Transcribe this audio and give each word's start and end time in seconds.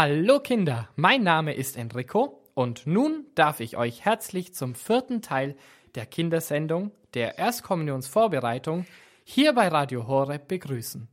Hallo 0.00 0.38
Kinder, 0.38 0.88
mein 0.94 1.24
Name 1.24 1.54
ist 1.54 1.76
Enrico 1.76 2.40
und 2.54 2.86
nun 2.86 3.26
darf 3.34 3.58
ich 3.58 3.76
euch 3.76 4.04
herzlich 4.04 4.54
zum 4.54 4.76
vierten 4.76 5.22
Teil 5.22 5.56
der 5.96 6.06
Kindersendung 6.06 6.92
der 7.14 7.36
Erstkommunionsvorbereitung 7.36 8.86
hier 9.24 9.54
bei 9.54 9.66
Radio 9.66 10.06
Horeb 10.06 10.46
begrüßen. 10.46 11.08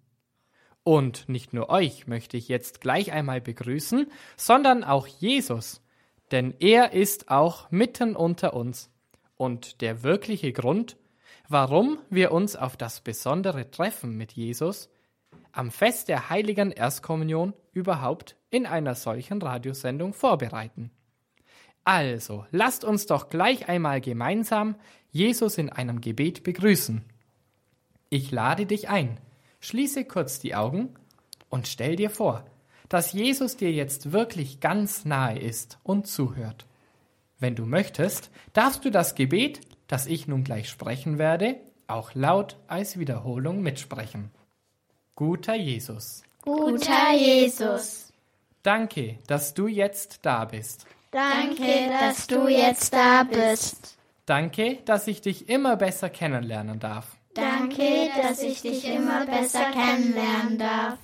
Und 0.83 1.27
nicht 1.27 1.51
nur 1.51 1.69
euch 1.69 2.05
möchte 2.05 2.37
ich 2.37 2.47
jetzt 2.47 2.79
gleich 2.79 3.11
einmal 3.11 3.41
begrüßen, 3.41 4.05
sondern 4.37 4.83
auch 4.83 5.07
Jesus, 5.07 5.81
denn 6.29 6.53
er 6.59 6.93
ist 6.93 7.31
auch 7.31 7.71
mitten 7.71 8.15
unter 8.15 8.53
uns. 8.53 8.91
Und 9.35 9.81
der 9.81 10.03
wirkliche 10.03 10.53
Grund, 10.53 10.95
warum 11.49 11.97
wir 12.11 12.31
uns 12.31 12.55
auf 12.55 12.77
das 12.77 13.01
besondere 13.01 13.71
Treffen 13.71 14.15
mit 14.15 14.33
Jesus 14.33 14.91
am 15.51 15.71
Fest 15.71 16.07
der 16.07 16.29
heiligen 16.29 16.71
Erstkommunion 16.71 17.53
überhaupt 17.73 18.35
in 18.49 18.65
einer 18.65 18.95
solchen 18.95 19.41
Radiosendung 19.41 20.13
vorbereiten. 20.13 20.91
Also, 21.83 22.45
lasst 22.51 22.83
uns 22.83 23.05
doch 23.05 23.29
gleich 23.29 23.69
einmal 23.69 24.01
gemeinsam 24.01 24.75
Jesus 25.11 25.57
in 25.57 25.69
einem 25.69 26.01
Gebet 26.01 26.43
begrüßen. 26.43 27.05
Ich 28.09 28.31
lade 28.31 28.65
dich 28.65 28.89
ein, 28.89 29.19
schließe 29.59 30.05
kurz 30.05 30.39
die 30.39 30.55
Augen 30.55 30.95
und 31.49 31.67
stell 31.67 31.95
dir 31.95 32.09
vor, 32.09 32.45
dass 32.89 33.13
Jesus 33.13 33.57
dir 33.57 33.71
jetzt 33.71 34.11
wirklich 34.11 34.59
ganz 34.59 35.05
nahe 35.05 35.39
ist 35.39 35.79
und 35.83 36.07
zuhört. 36.07 36.65
Wenn 37.39 37.55
du 37.55 37.65
möchtest, 37.65 38.31
darfst 38.53 38.85
du 38.85 38.91
das 38.91 39.15
Gebet, 39.15 39.61
das 39.87 40.07
ich 40.07 40.27
nun 40.27 40.43
gleich 40.43 40.69
sprechen 40.69 41.17
werde, 41.17 41.57
auch 41.87 42.13
laut 42.15 42.57
als 42.67 42.97
Wiederholung 42.97 43.61
mitsprechen. 43.61 44.31
Guter 45.15 45.55
Jesus. 45.55 46.23
Guter 46.41 47.13
Jesus. 47.13 48.11
Danke, 48.63 49.19
dass 49.27 49.53
du 49.53 49.67
jetzt 49.67 50.19
da 50.23 50.43
bist. 50.43 50.85
Danke, 51.09 51.89
dass 51.89 52.27
du 52.27 52.49
jetzt 52.49 52.91
da 52.91 53.23
bist. 53.23 53.97
Danke, 54.25 54.79
dass 54.83 55.07
ich 55.07 55.21
dich 55.21 55.47
immer 55.47 55.77
besser 55.77 56.09
kennenlernen 56.09 56.79
darf. 56.79 57.15
Danke, 57.33 58.09
dass 58.21 58.41
ich 58.41 58.61
dich 58.61 58.85
immer 58.85 59.25
besser 59.25 59.71
kennenlernen 59.71 60.57
darf. 60.57 60.99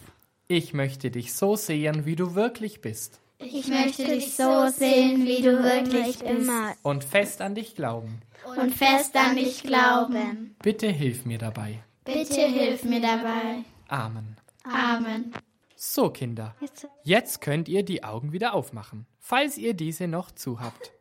Ich 0.49 0.73
möchte 0.73 1.09
dich 1.09 1.33
so 1.33 1.55
sehen, 1.55 2.05
wie 2.05 2.17
du 2.17 2.35
wirklich 2.35 2.81
bist. 2.81 3.21
Ich 3.39 3.67
möchte 3.69 4.03
dich 4.03 4.35
so 4.35 4.67
sehen, 4.67 5.25
wie 5.25 5.41
du 5.41 5.63
wirklich 5.63 6.19
bist. 6.19 6.51
Und 6.83 7.05
fest 7.05 7.39
an 7.39 7.55
dich 7.55 7.75
glauben. 7.75 8.21
Und 8.57 8.75
fest 8.75 9.15
an 9.15 9.37
dich 9.37 9.63
glauben. 9.63 10.55
Bitte 10.61 10.87
hilf 10.87 11.23
mir 11.23 11.37
dabei. 11.37 11.79
Bitte 12.03 12.41
hilf 12.41 12.83
mir 12.83 12.99
dabei. 12.99 13.63
Amen. 13.91 14.37
Amen. 14.63 15.33
So, 15.75 16.11
Kinder, 16.11 16.55
jetzt 17.03 17.41
könnt 17.41 17.67
ihr 17.67 17.83
die 17.83 18.05
Augen 18.05 18.31
wieder 18.31 18.53
aufmachen, 18.53 19.05
falls 19.19 19.57
ihr 19.57 19.73
diese 19.73 20.07
noch 20.07 20.31
zu 20.31 20.61
habt. 20.61 20.93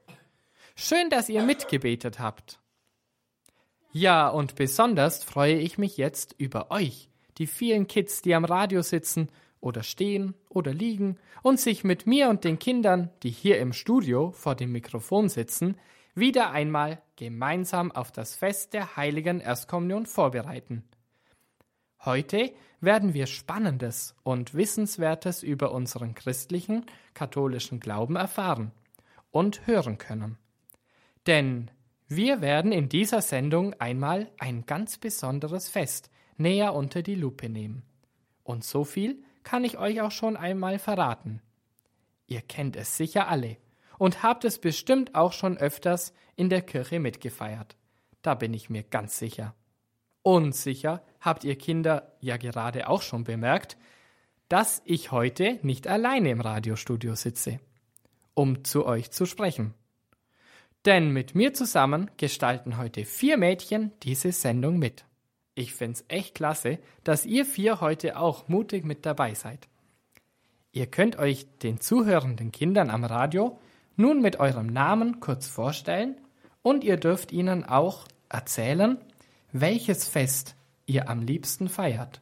Schön, 0.74 1.08
dass 1.08 1.28
ihr 1.28 1.42
mitgebetet 1.44 2.18
habt. 2.18 2.58
Ja, 3.92 4.28
und 4.28 4.56
besonders 4.56 5.22
freue 5.22 5.56
ich 5.58 5.78
mich 5.78 5.98
jetzt 5.98 6.34
über 6.36 6.72
euch, 6.72 7.10
die 7.38 7.46
vielen 7.46 7.86
Kids, 7.86 8.22
die 8.22 8.34
am 8.34 8.44
Radio 8.44 8.82
sitzen 8.82 9.28
oder 9.60 9.84
stehen 9.84 10.34
oder 10.48 10.74
liegen 10.74 11.16
und 11.42 11.60
sich 11.60 11.84
mit 11.84 12.08
mir 12.08 12.28
und 12.28 12.42
den 12.42 12.58
Kindern, 12.58 13.10
die 13.22 13.30
hier 13.30 13.60
im 13.60 13.72
Studio 13.72 14.32
vor 14.32 14.56
dem 14.56 14.72
Mikrofon 14.72 15.28
sitzen, 15.28 15.76
wieder 16.16 16.50
einmal 16.50 17.00
gemeinsam 17.14 17.92
auf 17.92 18.10
das 18.10 18.34
Fest 18.34 18.72
der 18.74 18.96
heiligen 18.96 19.40
Erstkommunion 19.40 20.06
vorbereiten. 20.06 20.84
Heute 22.04 22.52
werden 22.80 23.12
wir 23.12 23.26
Spannendes 23.26 24.14
und 24.22 24.54
Wissenswertes 24.54 25.42
über 25.42 25.72
unseren 25.72 26.14
christlichen, 26.14 26.86
katholischen 27.12 27.78
Glauben 27.78 28.16
erfahren 28.16 28.72
und 29.30 29.66
hören 29.66 29.98
können. 29.98 30.38
Denn 31.26 31.70
wir 32.08 32.40
werden 32.40 32.72
in 32.72 32.88
dieser 32.88 33.20
Sendung 33.20 33.74
einmal 33.74 34.30
ein 34.38 34.64
ganz 34.64 34.96
besonderes 34.96 35.68
Fest 35.68 36.10
näher 36.38 36.74
unter 36.74 37.02
die 37.02 37.14
Lupe 37.14 37.50
nehmen. 37.50 37.82
Und 38.44 38.64
so 38.64 38.84
viel 38.84 39.22
kann 39.42 39.62
ich 39.62 39.78
euch 39.78 40.00
auch 40.00 40.10
schon 40.10 40.38
einmal 40.38 40.78
verraten. 40.78 41.42
Ihr 42.26 42.40
kennt 42.40 42.76
es 42.76 42.96
sicher 42.96 43.28
alle 43.28 43.58
und 43.98 44.22
habt 44.22 44.46
es 44.46 44.58
bestimmt 44.58 45.14
auch 45.14 45.34
schon 45.34 45.58
öfters 45.58 46.14
in 46.34 46.48
der 46.48 46.62
Kirche 46.62 46.98
mitgefeiert. 46.98 47.76
Da 48.22 48.34
bin 48.34 48.54
ich 48.54 48.70
mir 48.70 48.84
ganz 48.84 49.18
sicher. 49.18 49.54
Und 50.22 50.54
sicher 50.54 51.02
habt 51.20 51.44
ihr 51.44 51.56
Kinder 51.56 52.12
ja 52.20 52.36
gerade 52.36 52.88
auch 52.88 53.02
schon 53.02 53.24
bemerkt, 53.24 53.76
dass 54.48 54.82
ich 54.84 55.12
heute 55.12 55.58
nicht 55.62 55.86
alleine 55.86 56.30
im 56.30 56.40
Radiostudio 56.40 57.14
sitze, 57.14 57.60
um 58.34 58.64
zu 58.64 58.84
euch 58.84 59.10
zu 59.10 59.24
sprechen. 59.26 59.74
Denn 60.84 61.10
mit 61.10 61.34
mir 61.34 61.54
zusammen 61.54 62.10
gestalten 62.16 62.78
heute 62.78 63.04
vier 63.04 63.36
Mädchen 63.36 63.92
diese 64.02 64.32
Sendung 64.32 64.78
mit. 64.78 65.04
Ich 65.54 65.74
find's 65.74 66.04
echt 66.08 66.34
klasse, 66.34 66.78
dass 67.04 67.26
ihr 67.26 67.44
vier 67.44 67.80
heute 67.80 68.18
auch 68.18 68.48
mutig 68.48 68.84
mit 68.84 69.04
dabei 69.04 69.34
seid. 69.34 69.68
Ihr 70.72 70.86
könnt 70.86 71.16
euch 71.16 71.46
den 71.58 71.80
zuhörenden 71.80 72.50
Kindern 72.50 72.90
am 72.90 73.04
Radio 73.04 73.58
nun 73.96 74.22
mit 74.22 74.40
eurem 74.40 74.68
Namen 74.68 75.20
kurz 75.20 75.48
vorstellen 75.48 76.16
und 76.62 76.84
ihr 76.84 76.96
dürft 76.96 77.32
ihnen 77.32 77.64
auch 77.64 78.06
erzählen, 78.28 78.98
welches 79.52 80.06
Fest 80.06 80.54
ihr 80.86 81.08
am 81.08 81.22
liebsten 81.22 81.68
feiert. 81.68 82.20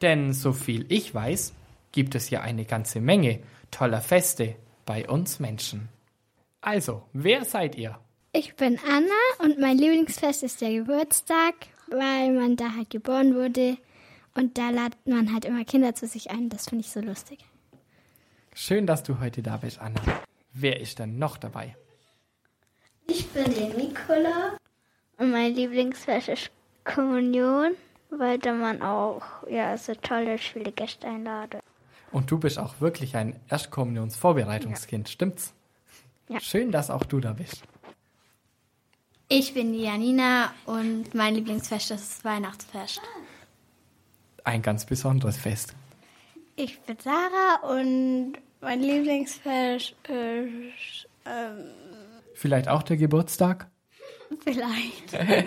Denn 0.00 0.32
so 0.32 0.52
viel 0.52 0.86
ich 0.88 1.14
weiß, 1.14 1.52
gibt 1.92 2.14
es 2.14 2.30
ja 2.30 2.40
eine 2.40 2.64
ganze 2.64 3.00
Menge 3.00 3.40
toller 3.70 4.00
Feste 4.00 4.56
bei 4.84 5.08
uns 5.08 5.38
Menschen. 5.38 5.88
Also, 6.60 7.02
wer 7.12 7.44
seid 7.44 7.76
ihr? 7.76 7.98
Ich 8.32 8.56
bin 8.56 8.78
Anna 8.88 9.44
und 9.44 9.60
mein 9.60 9.78
Lieblingsfest 9.78 10.42
ist 10.42 10.60
der 10.60 10.72
Geburtstag, 10.72 11.54
weil 11.88 12.32
man 12.32 12.56
da 12.56 12.74
halt 12.74 12.90
geboren 12.90 13.34
wurde 13.34 13.76
und 14.34 14.56
da 14.58 14.70
ladet 14.70 15.06
man 15.06 15.32
halt 15.32 15.44
immer 15.44 15.64
Kinder 15.64 15.94
zu 15.94 16.06
sich 16.06 16.30
ein. 16.30 16.48
Das 16.48 16.68
finde 16.68 16.84
ich 16.84 16.90
so 16.90 17.00
lustig. 17.00 17.40
Schön, 18.54 18.86
dass 18.86 19.02
du 19.02 19.20
heute 19.20 19.42
da 19.42 19.58
bist, 19.58 19.78
Anna. 19.80 20.00
Wer 20.52 20.80
ist 20.80 20.98
denn 20.98 21.18
noch 21.18 21.36
dabei? 21.36 21.76
Ich 23.06 23.26
bin 23.28 23.44
der 23.54 23.68
Nikola 23.74 24.56
und 25.22 25.30
mein 25.30 25.54
Lieblingsfest 25.54 26.28
ist 26.28 26.50
Kommunion, 26.82 27.76
weil 28.10 28.38
da 28.40 28.52
man 28.52 28.82
auch 28.82 29.22
ja 29.48 29.78
so 29.78 29.94
tolle, 29.94 30.36
viele 30.36 30.72
Gäste 30.72 31.06
einladet. 31.06 31.62
Und 32.10 32.28
du 32.28 32.38
bist 32.38 32.58
auch 32.58 32.80
wirklich 32.80 33.14
ein 33.14 33.38
Erstkommunionsvorbereitungskind, 33.48 35.08
ja. 35.08 35.12
stimmt's? 35.12 35.54
Ja. 36.28 36.40
Schön, 36.40 36.72
dass 36.72 36.90
auch 36.90 37.04
du 37.04 37.20
da 37.20 37.34
bist. 37.34 37.62
Ich 39.28 39.54
bin 39.54 39.72
die 39.72 39.84
Janina 39.84 40.52
und 40.66 41.14
mein 41.14 41.36
Lieblingsfest 41.36 41.92
ist 41.92 42.18
das 42.18 42.24
Weihnachtsfest. 42.24 43.00
Ein 44.42 44.60
ganz 44.60 44.84
besonderes 44.84 45.36
Fest. 45.36 45.74
Ich 46.56 46.80
bin 46.80 46.96
Sarah 46.98 47.60
und 47.62 48.34
mein 48.60 48.80
Lieblingsfest 48.80 49.94
ist. 50.08 51.08
Ähm, 51.24 51.70
Vielleicht 52.34 52.66
auch 52.66 52.82
der 52.82 52.96
Geburtstag? 52.96 53.71
Vielleicht. 54.44 55.12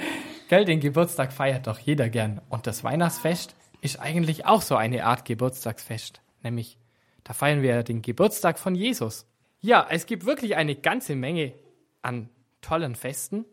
Gell, 0.49 0.65
den 0.65 0.79
Geburtstag 0.79 1.33
feiert 1.33 1.67
doch 1.67 1.79
jeder 1.79 2.09
gern. 2.09 2.41
Und 2.49 2.67
das 2.67 2.83
Weihnachtsfest 2.83 3.55
ist 3.81 3.99
eigentlich 3.99 4.45
auch 4.45 4.61
so 4.61 4.75
eine 4.75 5.05
Art 5.05 5.25
Geburtstagsfest. 5.25 6.21
Nämlich, 6.43 6.77
da 7.23 7.33
feiern 7.33 7.61
wir 7.61 7.83
den 7.83 8.01
Geburtstag 8.01 8.59
von 8.59 8.75
Jesus. 8.75 9.25
Ja, 9.61 9.87
es 9.89 10.05
gibt 10.05 10.25
wirklich 10.25 10.55
eine 10.55 10.75
ganze 10.75 11.15
Menge 11.15 11.53
an 12.01 12.29
tollen 12.61 12.95
Festen. 12.95 13.45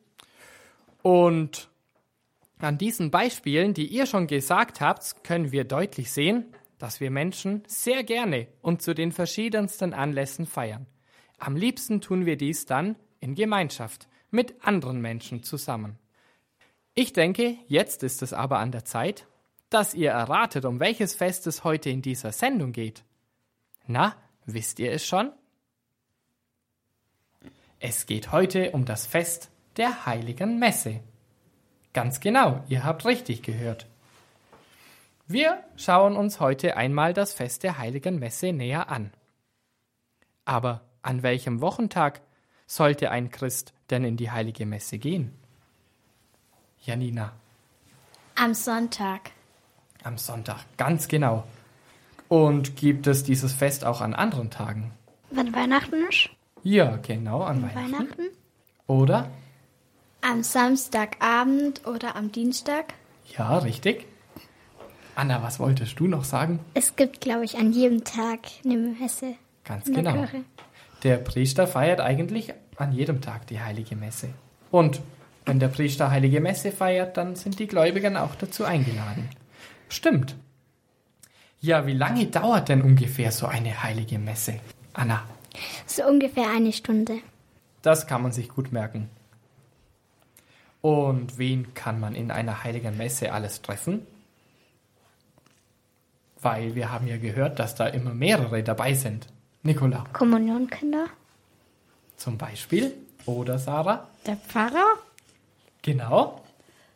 Und 1.02 1.68
an 2.58 2.78
diesen 2.78 3.10
Beispielen, 3.10 3.74
die 3.74 3.86
ihr 3.86 4.06
schon 4.06 4.26
gesagt 4.26 4.80
habt, 4.80 5.24
können 5.24 5.50
wir 5.52 5.64
deutlich 5.64 6.12
sehen, 6.12 6.54
dass 6.78 7.00
wir 7.00 7.10
Menschen 7.10 7.62
sehr 7.66 8.04
gerne 8.04 8.48
und 8.60 8.82
zu 8.82 8.94
den 8.94 9.12
verschiedensten 9.12 9.94
Anlässen 9.94 10.46
feiern. 10.46 10.86
Am 11.38 11.56
liebsten 11.56 12.00
tun 12.00 12.26
wir 12.26 12.36
dies 12.36 12.66
dann 12.66 12.96
in 13.20 13.34
Gemeinschaft 13.34 14.08
mit 14.32 14.66
anderen 14.66 15.00
Menschen 15.00 15.44
zusammen. 15.44 15.98
Ich 16.94 17.12
denke, 17.12 17.56
jetzt 17.68 18.02
ist 18.02 18.22
es 18.22 18.32
aber 18.32 18.58
an 18.58 18.72
der 18.72 18.84
Zeit, 18.84 19.26
dass 19.70 19.94
ihr 19.94 20.10
erratet, 20.10 20.64
um 20.64 20.80
welches 20.80 21.14
Fest 21.14 21.46
es 21.46 21.64
heute 21.64 21.88
in 21.90 22.02
dieser 22.02 22.32
Sendung 22.32 22.72
geht. 22.72 23.04
Na, 23.86 24.16
wisst 24.44 24.78
ihr 24.78 24.92
es 24.92 25.06
schon? 25.06 25.30
Es 27.78 28.06
geht 28.06 28.32
heute 28.32 28.72
um 28.72 28.84
das 28.84 29.06
Fest 29.06 29.50
der 29.76 30.06
heiligen 30.06 30.58
Messe. 30.58 31.00
Ganz 31.92 32.20
genau, 32.20 32.62
ihr 32.68 32.84
habt 32.84 33.04
richtig 33.04 33.42
gehört. 33.42 33.86
Wir 35.26 35.64
schauen 35.76 36.16
uns 36.16 36.40
heute 36.40 36.76
einmal 36.76 37.14
das 37.14 37.32
Fest 37.32 37.62
der 37.62 37.78
heiligen 37.78 38.18
Messe 38.18 38.52
näher 38.52 38.90
an. 38.90 39.12
Aber 40.44 40.82
an 41.02 41.22
welchem 41.22 41.60
Wochentag 41.60 42.20
sollte 42.66 43.10
ein 43.10 43.30
Christ 43.30 43.72
denn 43.92 44.04
in 44.04 44.16
die 44.16 44.30
heilige 44.30 44.66
Messe 44.66 44.98
gehen? 44.98 45.32
Janina. 46.84 47.32
Am 48.34 48.54
Sonntag. 48.54 49.30
Am 50.02 50.18
Sonntag, 50.18 50.64
ganz 50.76 51.06
genau. 51.06 51.44
Und 52.28 52.76
gibt 52.76 53.06
es 53.06 53.22
dieses 53.22 53.52
Fest 53.52 53.84
auch 53.84 54.00
an 54.00 54.14
anderen 54.14 54.50
Tagen? 54.50 54.90
Wann 55.30 55.54
Weihnachten 55.54 56.02
ist? 56.08 56.30
Ja, 56.64 56.96
genau, 56.96 57.42
an 57.42 57.62
Weihnachten. 57.62 57.92
Weihnachten? 57.92 58.22
Oder? 58.86 59.30
Am 60.22 60.42
Samstagabend 60.42 61.86
oder 61.86 62.16
am 62.16 62.32
Dienstag? 62.32 62.94
Ja, 63.36 63.58
richtig. 63.58 64.06
Anna, 65.14 65.42
was 65.42 65.60
wolltest 65.60 66.00
du 66.00 66.06
noch 66.06 66.24
sagen? 66.24 66.60
Es 66.74 66.96
gibt, 66.96 67.20
glaube 67.20 67.44
ich, 67.44 67.58
an 67.58 67.72
jedem 67.72 68.04
Tag 68.04 68.40
eine 68.64 68.76
Messe. 68.76 69.34
Ganz 69.64 69.86
genau. 69.86 70.12
Kirche. 70.12 70.44
Der 71.02 71.16
Priester 71.16 71.66
feiert 71.66 72.00
eigentlich 72.00 72.54
an 72.82 72.92
jedem 72.92 73.20
Tag 73.20 73.46
die 73.46 73.60
heilige 73.60 73.96
Messe. 73.96 74.28
Und 74.70 75.00
wenn 75.46 75.58
der 75.58 75.68
Priester 75.68 76.10
heilige 76.10 76.40
Messe 76.40 76.70
feiert, 76.72 77.16
dann 77.16 77.34
sind 77.36 77.58
die 77.58 77.66
Gläubigen 77.66 78.16
auch 78.16 78.34
dazu 78.34 78.64
eingeladen. 78.64 79.28
Stimmt. 79.88 80.36
Ja, 81.60 81.86
wie 81.86 81.94
lange 81.94 82.26
dauert 82.26 82.68
denn 82.68 82.82
ungefähr 82.82 83.30
so 83.32 83.46
eine 83.46 83.82
heilige 83.82 84.18
Messe? 84.18 84.58
Anna, 84.94 85.22
So 85.86 86.04
ungefähr 86.04 86.48
eine 86.50 86.72
Stunde. 86.72 87.18
das 87.82 88.06
kann 88.06 88.22
man 88.22 88.32
sich 88.32 88.48
gut 88.48 88.72
merken. 88.72 89.08
Und 90.80 91.38
wen 91.38 91.74
kann 91.74 92.00
man 92.00 92.14
in 92.16 92.30
einer 92.32 92.64
heiligen 92.64 92.96
Messe 92.96 93.32
alles 93.32 93.62
treffen? 93.62 94.04
Weil 96.40 96.74
wir 96.74 96.90
haben 96.90 97.06
ja 97.06 97.16
gehört, 97.18 97.58
dass 97.60 97.74
da 97.76 97.86
immer 97.86 98.12
mehrere 98.14 98.62
dabei 98.64 98.94
sind. 98.94 99.28
Nicola 99.62 100.04
Kommunionkinder? 100.12 101.06
Zum 102.22 102.38
Beispiel. 102.38 102.94
Oder 103.26 103.58
Sarah? 103.58 104.08
Der 104.26 104.36
Pfarrer? 104.36 104.98
Genau. 105.82 106.40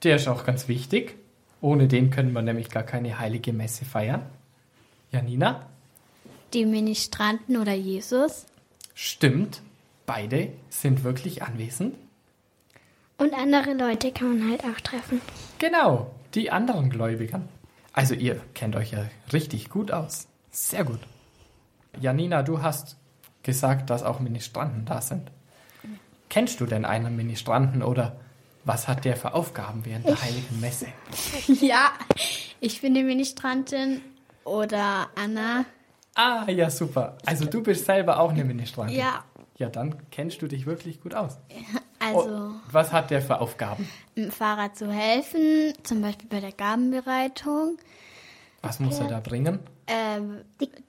Der 0.02 0.16
ist 0.16 0.28
auch 0.28 0.44
ganz 0.44 0.68
wichtig. 0.68 1.16
Ohne 1.60 1.88
den 1.88 2.10
können 2.10 2.32
wir 2.32 2.42
nämlich 2.42 2.70
gar 2.70 2.84
keine 2.84 3.18
heilige 3.18 3.52
Messe 3.52 3.84
feiern. 3.84 4.22
Janina? 5.10 5.66
Die 6.52 6.64
Ministranten 6.64 7.56
oder 7.56 7.72
Jesus? 7.72 8.46
Stimmt. 8.94 9.62
Beide 10.06 10.52
sind 10.70 11.02
wirklich 11.02 11.42
anwesend. 11.42 11.96
Und 13.18 13.34
andere 13.34 13.74
Leute 13.74 14.12
kann 14.12 14.38
man 14.38 14.50
halt 14.50 14.64
auch 14.64 14.80
treffen. 14.80 15.20
Genau, 15.58 16.14
die 16.34 16.50
anderen 16.50 16.90
Gläubigen. 16.90 17.48
Also 17.92 18.14
ihr 18.14 18.40
kennt 18.54 18.76
euch 18.76 18.92
ja 18.92 19.06
richtig 19.32 19.70
gut 19.70 19.90
aus. 19.90 20.28
Sehr 20.50 20.84
gut. 20.84 21.00
Janina, 21.98 22.42
du 22.42 22.62
hast 22.62 22.96
gesagt, 23.46 23.88
dass 23.88 24.02
auch 24.02 24.20
Ministranten 24.20 24.84
da 24.84 25.00
sind. 25.00 25.30
Kennst 26.28 26.60
du 26.60 26.66
denn 26.66 26.84
einen 26.84 27.16
Ministranten 27.16 27.82
oder 27.82 28.16
was 28.64 28.88
hat 28.88 29.04
der 29.06 29.16
für 29.16 29.32
Aufgaben 29.32 29.84
während 29.86 30.06
der 30.06 30.20
heiligen 30.20 30.60
Messe? 30.60 30.86
Ja, 31.48 31.92
ich 32.60 32.80
bin 32.82 32.92
die 32.94 33.04
Ministrantin 33.04 34.02
oder 34.44 35.08
Anna. 35.14 35.64
Ah, 36.14 36.44
ja, 36.50 36.68
super. 36.68 37.16
Also 37.24 37.44
du 37.46 37.62
bist 37.62 37.86
selber 37.86 38.18
auch 38.20 38.30
eine 38.30 38.44
Ministrantin. 38.44 38.98
Ja, 38.98 39.24
Ja, 39.58 39.68
dann 39.68 39.94
kennst 40.10 40.42
du 40.42 40.46
dich 40.48 40.66
wirklich 40.66 41.00
gut 41.00 41.14
aus. 41.14 41.38
also 42.00 42.20
Und 42.20 42.60
was 42.72 42.92
hat 42.92 43.10
der 43.10 43.22
für 43.22 43.40
Aufgaben? 43.40 43.88
dem 44.16 44.30
Pfarrer 44.32 44.72
zu 44.74 44.90
helfen, 44.92 45.72
zum 45.84 46.02
Beispiel 46.02 46.28
bei 46.28 46.40
der 46.40 46.52
Gabenbereitung, 46.52 47.78
Was 48.62 48.80
muss 48.80 48.98
er 48.98 49.06
da 49.08 49.20
bringen? 49.20 49.60
ähm, 49.86 50.40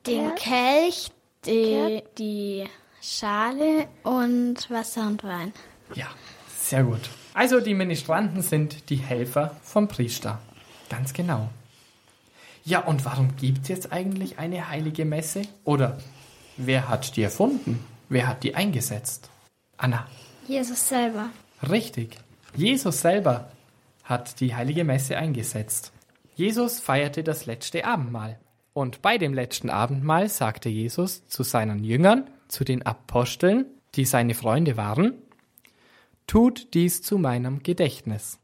den 0.08 0.34
Kelch, 0.36 1.12
die, 1.48 2.04
die 2.18 2.66
Schale 3.02 3.88
und 4.04 4.70
Wasser 4.70 5.08
und 5.08 5.24
Wein. 5.24 5.54
Ja, 5.96 6.08
sehr 6.58 6.84
gut. 6.84 7.10
Also 7.34 7.60
die 7.60 7.74
Ministranten 7.74 8.42
sind 8.42 8.90
die 8.90 8.98
Helfer 8.98 9.56
vom 9.64 9.88
Priester. 9.88 10.40
Ganz 10.90 11.14
genau. 11.14 11.50
Ja, 12.66 12.80
und 12.80 13.06
warum 13.06 13.36
gibt 13.38 13.64
es 13.64 13.68
jetzt 13.70 13.94
eigentlich 13.94 14.40
eine 14.40 14.70
heilige 14.70 15.06
Messe? 15.06 15.44
Oder 15.64 16.00
wer 16.58 16.90
hat 16.90 17.16
die 17.16 17.24
erfunden? 17.24 17.84
Wer 18.10 18.28
hat 18.28 18.44
die 18.44 18.56
eingesetzt? 18.56 19.30
Anna. 19.78 20.08
Jesus 20.48 20.88
selber. 20.90 21.30
Richtig. 21.70 22.18
Jesus 22.56 23.02
selber 23.02 23.52
hat 24.04 24.40
die 24.40 24.56
heilige 24.56 24.84
Messe 24.84 25.18
eingesetzt. 25.18 25.92
Jesus 26.36 26.80
feierte 26.80 27.24
das 27.24 27.46
letzte 27.46 27.86
Abendmahl. 27.86 28.38
Und 28.78 29.02
bei 29.02 29.18
dem 29.18 29.34
letzten 29.34 29.72
Abendmahl 29.72 30.30
sagte 30.30 30.70
Jesus 30.70 31.26
zu 31.26 31.42
seinen 31.42 31.84
Jüngern, 31.84 32.30
zu 32.48 32.64
den 32.64 32.86
Aposteln, 32.86 33.66
die 33.96 34.06
seine 34.06 34.36
Freunde 34.36 34.78
waren, 34.78 35.16
Tut 36.28 36.76
dies 36.76 37.02
zu 37.02 37.18
meinem 37.18 37.64
Gedächtnis. 37.64 38.38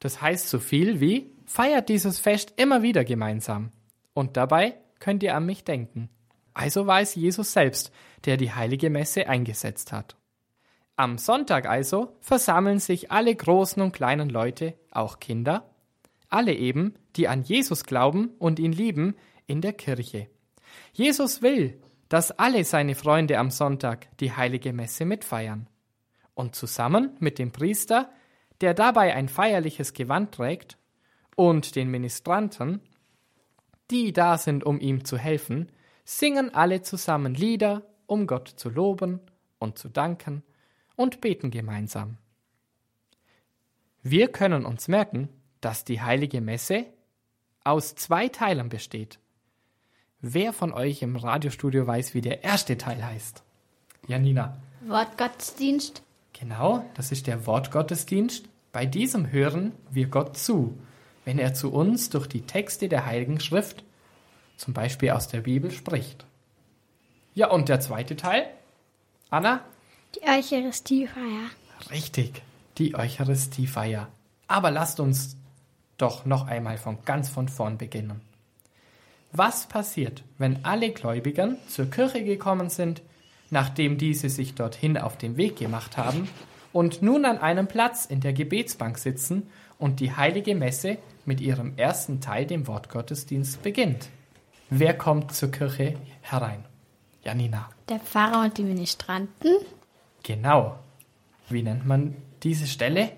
Das 0.00 0.22
heißt 0.22 0.48
so 0.48 0.58
viel 0.58 1.02
wie, 1.02 1.30
feiert 1.44 1.90
dieses 1.90 2.18
Fest 2.18 2.54
immer 2.56 2.80
wieder 2.80 3.04
gemeinsam. 3.04 3.70
Und 4.14 4.38
dabei 4.38 4.76
könnt 4.98 5.22
ihr 5.22 5.36
an 5.36 5.44
mich 5.44 5.62
denken. 5.62 6.08
Also 6.54 6.86
war 6.86 7.02
es 7.02 7.14
Jesus 7.14 7.52
selbst, 7.52 7.92
der 8.24 8.38
die 8.38 8.54
heilige 8.54 8.88
Messe 8.88 9.28
eingesetzt 9.28 9.92
hat. 9.92 10.16
Am 10.96 11.18
Sonntag 11.18 11.68
also 11.68 12.16
versammeln 12.22 12.78
sich 12.78 13.12
alle 13.12 13.34
großen 13.34 13.82
und 13.82 13.92
kleinen 13.92 14.30
Leute, 14.30 14.72
auch 14.90 15.20
Kinder, 15.20 15.68
alle 16.28 16.54
eben, 16.54 16.94
die 17.16 17.28
an 17.28 17.42
Jesus 17.42 17.84
glauben 17.84 18.30
und 18.38 18.58
ihn 18.58 18.72
lieben, 18.72 19.14
in 19.46 19.60
der 19.60 19.72
Kirche. 19.72 20.28
Jesus 20.92 21.42
will, 21.42 21.80
dass 22.08 22.32
alle 22.32 22.64
seine 22.64 22.94
Freunde 22.94 23.38
am 23.38 23.50
Sonntag 23.50 24.16
die 24.18 24.32
heilige 24.32 24.72
Messe 24.72 25.04
mitfeiern. 25.04 25.68
Und 26.34 26.54
zusammen 26.54 27.16
mit 27.18 27.38
dem 27.38 27.52
Priester, 27.52 28.10
der 28.60 28.74
dabei 28.74 29.14
ein 29.14 29.28
feierliches 29.28 29.92
Gewand 29.92 30.32
trägt, 30.32 30.78
und 31.38 31.76
den 31.76 31.88
Ministranten, 31.88 32.80
die 33.92 34.12
da 34.12 34.38
sind, 34.38 34.64
um 34.64 34.80
ihm 34.80 35.04
zu 35.04 35.16
helfen, 35.16 35.70
singen 36.04 36.52
alle 36.52 36.82
zusammen 36.82 37.32
Lieder, 37.32 37.86
um 38.06 38.26
Gott 38.26 38.48
zu 38.48 38.68
loben 38.68 39.20
und 39.60 39.78
zu 39.78 39.88
danken 39.88 40.42
und 40.96 41.20
beten 41.20 41.52
gemeinsam. 41.52 42.18
Wir 44.02 44.26
können 44.26 44.66
uns 44.66 44.88
merken, 44.88 45.28
dass 45.60 45.84
die 45.84 46.00
heilige 46.00 46.40
Messe 46.40 46.86
aus 47.64 47.94
zwei 47.94 48.28
Teilen 48.28 48.68
besteht. 48.68 49.18
Wer 50.20 50.52
von 50.52 50.72
euch 50.72 51.02
im 51.02 51.16
Radiostudio 51.16 51.86
weiß, 51.86 52.14
wie 52.14 52.20
der 52.20 52.42
erste 52.42 52.76
Teil 52.76 53.04
heißt? 53.04 53.42
Janina. 54.06 54.56
Wortgottesdienst. 54.86 56.02
Genau, 56.32 56.84
das 56.94 57.12
ist 57.12 57.26
der 57.26 57.46
Wortgottesdienst. 57.46 58.48
Bei 58.72 58.86
diesem 58.86 59.30
hören 59.30 59.72
wir 59.90 60.08
Gott 60.08 60.36
zu, 60.36 60.76
wenn 61.24 61.38
er 61.38 61.54
zu 61.54 61.72
uns 61.72 62.10
durch 62.10 62.26
die 62.26 62.42
Texte 62.42 62.88
der 62.88 63.06
Heiligen 63.06 63.40
Schrift, 63.40 63.84
zum 64.56 64.74
Beispiel 64.74 65.10
aus 65.10 65.28
der 65.28 65.40
Bibel, 65.40 65.70
spricht. 65.70 66.24
Ja, 67.34 67.50
und 67.50 67.68
der 67.68 67.80
zweite 67.80 68.16
Teil? 68.16 68.48
Anna? 69.30 69.64
Die 70.14 70.26
Eucharistiefeier. 70.26 71.50
Richtig, 71.90 72.42
die 72.78 72.94
Eucharistiefeier. 72.94 74.08
Aber 74.46 74.70
lasst 74.70 75.00
uns 75.00 75.36
doch 75.98 76.24
noch 76.24 76.46
einmal 76.46 76.78
von 76.78 77.04
ganz 77.04 77.28
von 77.28 77.48
vorn 77.48 77.76
beginnen. 77.76 78.20
Was 79.32 79.66
passiert, 79.66 80.24
wenn 80.38 80.64
alle 80.64 80.90
Gläubigen 80.92 81.58
zur 81.68 81.90
Kirche 81.90 82.24
gekommen 82.24 82.70
sind, 82.70 83.02
nachdem 83.50 83.98
diese 83.98 84.30
sich 84.30 84.54
dorthin 84.54 84.96
auf 84.96 85.18
den 85.18 85.36
Weg 85.36 85.56
gemacht 85.56 85.96
haben 85.98 86.28
und 86.72 87.02
nun 87.02 87.24
an 87.24 87.38
einem 87.38 87.66
Platz 87.66 88.06
in 88.06 88.20
der 88.20 88.32
Gebetsbank 88.32 88.98
sitzen 88.98 89.50
und 89.78 90.00
die 90.00 90.16
heilige 90.16 90.54
Messe 90.54 90.98
mit 91.26 91.40
ihrem 91.40 91.76
ersten 91.76 92.20
Teil, 92.20 92.46
dem 92.46 92.66
Wortgottesdienst, 92.66 93.62
beginnt? 93.62 94.08
Wer 94.70 94.96
kommt 94.96 95.34
zur 95.34 95.50
Kirche 95.50 95.94
herein? 96.22 96.64
Janina. 97.22 97.68
Der 97.88 98.00
Pfarrer 98.00 98.44
und 98.44 98.56
die 98.56 98.64
Ministranten. 98.64 99.56
Genau. 100.22 100.78
Wie 101.50 101.62
nennt 101.62 101.86
man 101.86 102.16
diese 102.42 102.66
Stelle? 102.66 103.12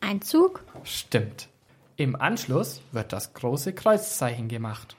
Einzug. 0.00 0.64
Stimmt. 0.84 1.49
Im 2.00 2.16
Anschluss 2.16 2.80
wird 2.92 3.12
das 3.12 3.34
große 3.34 3.74
Kreuzzeichen 3.74 4.48
gemacht. 4.48 4.96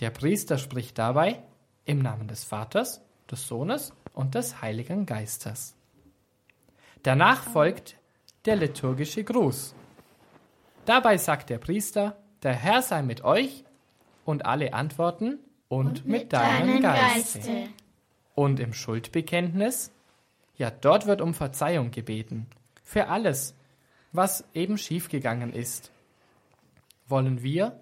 Der 0.00 0.10
Priester 0.10 0.58
spricht 0.58 0.98
dabei 0.98 1.42
im 1.86 2.00
Namen 2.00 2.28
des 2.28 2.44
Vaters, 2.44 3.00
des 3.30 3.48
Sohnes 3.48 3.94
und 4.12 4.34
des 4.34 4.60
Heiligen 4.60 5.06
Geistes. 5.06 5.74
Danach 7.02 7.42
folgt 7.42 7.96
der 8.44 8.56
liturgische 8.56 9.24
Gruß. 9.24 9.74
Dabei 10.84 11.16
sagt 11.16 11.48
der 11.48 11.56
Priester, 11.56 12.18
der 12.42 12.52
Herr 12.52 12.82
sei 12.82 13.00
mit 13.00 13.24
euch 13.24 13.64
und 14.26 14.44
alle 14.44 14.74
antworten 14.74 15.38
und, 15.68 16.04
mit, 16.04 16.34
deinem 16.34 16.82
Geiste. 16.82 17.70
Und 18.34 18.60
im 18.60 18.74
Schuldbekenntnis, 18.74 19.90
ja, 20.58 20.70
dort 20.70 21.06
wird 21.06 21.22
um 21.22 21.32
Verzeihung 21.32 21.92
gebeten. 21.92 22.46
Für 22.84 23.08
alles, 23.08 23.54
was 24.12 24.44
eben 24.52 24.76
schiefgegangen 24.76 25.54
ist. 25.54 25.92
Wollen 27.06 27.42
wir 27.42 27.78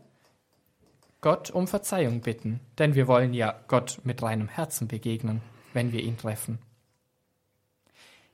Gott 1.20 1.50
um 1.50 1.66
Verzeihung 1.66 2.20
bitten, 2.20 2.60
denn 2.78 2.94
wir 2.94 3.06
wollen 3.06 3.34
ja 3.34 3.54
Gott 3.68 4.00
mit 4.04 4.22
reinem 4.22 4.48
Herzen 4.48 4.88
begegnen, 4.88 5.42
wenn 5.74 5.92
wir 5.92 6.00
ihn 6.02 6.16
treffen. 6.16 6.58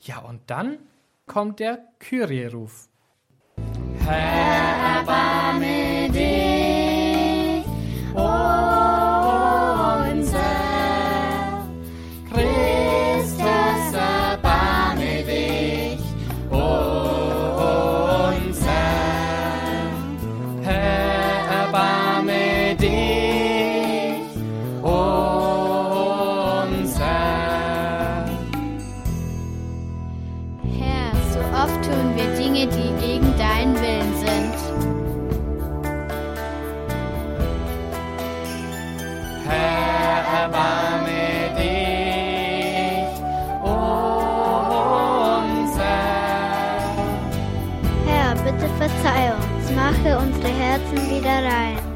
Ja, 0.00 0.18
und 0.20 0.40
dann 0.46 0.78
kommt 1.26 1.58
der 1.58 1.84
Kyrie-Ruf. 1.98 2.88
Herr, 4.04 4.98
erbarme 4.98 6.10
dich, 6.12 6.75
bitte 48.46 48.68
verzeih 48.78 49.32
uns, 49.34 49.70
mache 49.74 50.18
unsere 50.18 50.48
Herzen 50.48 51.10
wieder 51.10 51.42
rein. 51.42 51.95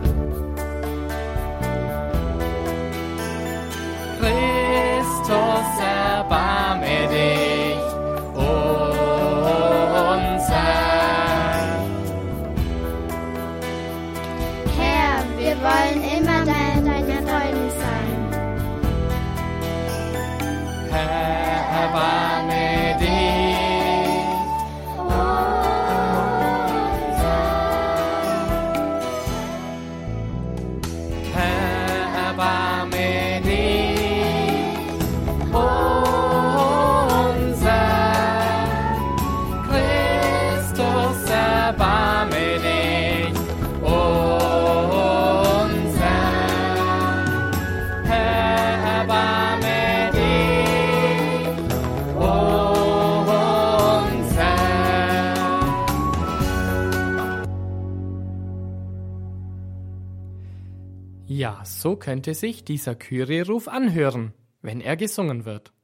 Ja, 61.60 61.66
so 61.66 61.94
könnte 61.94 62.32
sich 62.32 62.64
dieser 62.64 62.94
Kyrie-Ruf 62.94 63.68
anhören, 63.68 64.32
wenn 64.62 64.80
er 64.80 64.96
gesungen 64.96 65.44
wird. 65.44 65.74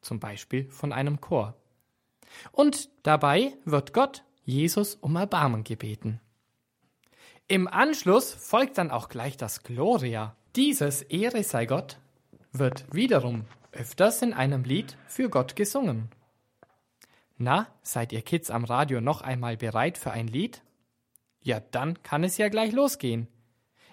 Zum 0.00 0.20
Beispiel 0.20 0.70
von 0.70 0.90
einem 0.90 1.20
Chor. 1.20 1.54
Und 2.50 2.88
dabei 3.02 3.52
wird 3.66 3.92
Gott 3.92 4.24
Jesus 4.46 4.94
um 4.94 5.16
Erbarmen 5.16 5.64
gebeten. 5.64 6.18
Im 7.46 7.68
Anschluss 7.68 8.32
folgt 8.32 8.78
dann 8.78 8.90
auch 8.90 9.10
gleich 9.10 9.36
das 9.36 9.64
Gloria. 9.64 10.34
Dieses 10.56 11.02
Ehre 11.02 11.44
sei 11.44 11.66
Gott 11.66 11.98
wird 12.52 12.86
wiederum 12.90 13.44
öfters 13.72 14.22
in 14.22 14.32
einem 14.32 14.64
Lied 14.64 14.96
für 15.08 15.28
Gott 15.28 15.56
gesungen. 15.56 16.08
Na, 17.36 17.66
seid 17.82 18.14
ihr 18.14 18.22
Kids 18.22 18.50
am 18.50 18.64
Radio 18.64 19.02
noch 19.02 19.20
einmal 19.20 19.58
bereit 19.58 19.98
für 19.98 20.10
ein 20.10 20.26
Lied? 20.26 20.62
Ja, 21.42 21.60
dann 21.60 22.02
kann 22.02 22.24
es 22.24 22.38
ja 22.38 22.48
gleich 22.48 22.72
losgehen, 22.72 23.28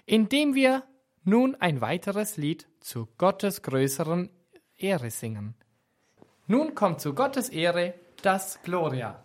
indem 0.05 0.55
wir 0.55 0.83
nun 1.25 1.55
ein 1.59 1.81
weiteres 1.81 2.37
Lied 2.37 2.67
zu 2.79 3.07
Gottes 3.17 3.61
größeren 3.61 4.29
Ehre 4.77 5.11
singen. 5.11 5.55
Nun 6.47 6.75
kommt 6.75 7.01
zu 7.01 7.13
Gottes 7.13 7.49
Ehre 7.49 7.95
das 8.21 8.59
Gloria. 8.63 9.23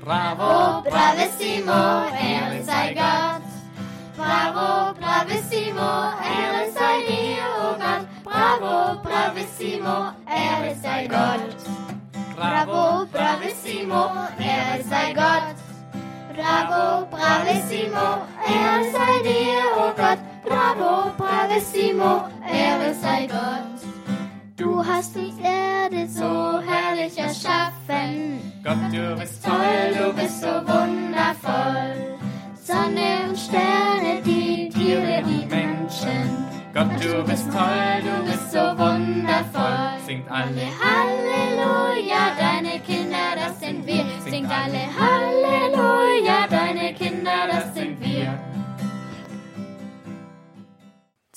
Bravo, 0.00 0.82
bravissimo, 0.88 1.72
Ehre 1.72 2.62
sei 2.62 2.94
Gott. 2.94 3.42
Bravo, 4.16 4.94
bravissimo, 4.98 5.90
Ehre 6.22 6.70
sei 6.72 6.96
dir, 7.08 7.44
oh 7.60 7.76
Gott. 7.76 8.06
Bravo, 8.24 9.02
bravissimo, 9.02 10.12
Ehre 10.26 10.76
sei 10.80 11.08
Gott. 11.08 11.84
Bravo, 12.36 13.06
bravissimo, 13.12 14.28
er 14.38 14.82
sei 14.84 15.14
Gott. 15.14 15.63
Bravo, 16.34 17.06
bravissimo, 17.10 18.26
er 18.46 18.82
sei 18.92 19.22
dir, 19.22 19.62
oh 19.76 19.92
Gott. 19.96 20.18
Bravo, 20.44 21.12
bravissimo, 21.16 22.28
er 22.42 22.94
sei 22.94 23.26
Gott. 23.26 23.74
Du 24.56 24.84
hast 24.84 25.14
die 25.14 25.32
Erde 25.40 26.08
so 26.08 26.60
herrlich 26.60 27.16
erschaffen. 27.16 28.40
Gott, 28.64 28.92
du 28.92 29.16
bist 29.16 29.44
toll, 29.44 29.94
du 29.96 30.12
bist 30.12 30.40
so 30.40 30.46
wundervoll. 30.46 32.18
Sonne 32.60 33.28
und 33.28 33.38
Sterne, 33.38 34.20
die 34.24 34.68
Tiere, 34.70 35.22
die 35.22 35.46
Menschen. 35.46 36.44
Gott, 36.74 36.88
du 37.00 37.22
bist 37.24 37.46
toll, 37.52 38.02
du 38.02 38.30
bist 38.30 38.50
so 38.50 38.58
wundervoll. 38.58 40.00
Singt 40.06 40.28
alle 40.30 40.66
Halleluja, 40.82 42.32
deine 42.38 42.80
Kinder, 42.80 43.36
das 43.36 43.60
sind 43.60 43.86
wir. 43.86 44.04
Singt 44.28 44.50
alle 44.50 44.82
Halleluja, 44.98 45.63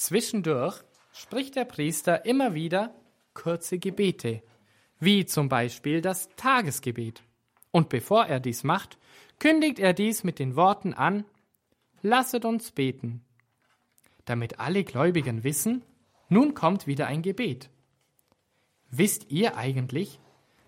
Zwischendurch 0.08 0.82
spricht 1.12 1.56
der 1.56 1.66
Priester 1.66 2.26
immer 2.26 2.54
wieder 2.54 2.94
kurze 3.34 3.78
Gebete, 3.78 4.42
wie 5.00 5.26
zum 5.26 5.50
Beispiel 5.50 6.02
das 6.02 6.30
Tagesgebet. 6.36 7.24
Und 7.72 7.90
bevor 7.90 8.26
er 8.26 8.40
dies 8.40 8.64
macht, 8.64 8.98
kündigt 9.40 9.80
er 9.80 9.94
dies 9.94 10.24
mit 10.24 10.40
den 10.40 10.56
Worten 10.56 10.94
an, 10.94 11.26
Lasset 12.02 12.46
uns 12.46 12.72
beten 12.72 13.24
damit 14.28 14.60
alle 14.60 14.84
Gläubigen 14.84 15.44
wissen, 15.44 15.84
nun 16.30 16.54
kommt 16.54 16.88
wieder 16.88 17.08
ein 17.08 17.22
Gebet. 17.22 17.70
Wisst 18.90 19.32
ihr 19.32 19.58
eigentlich, 19.58 20.20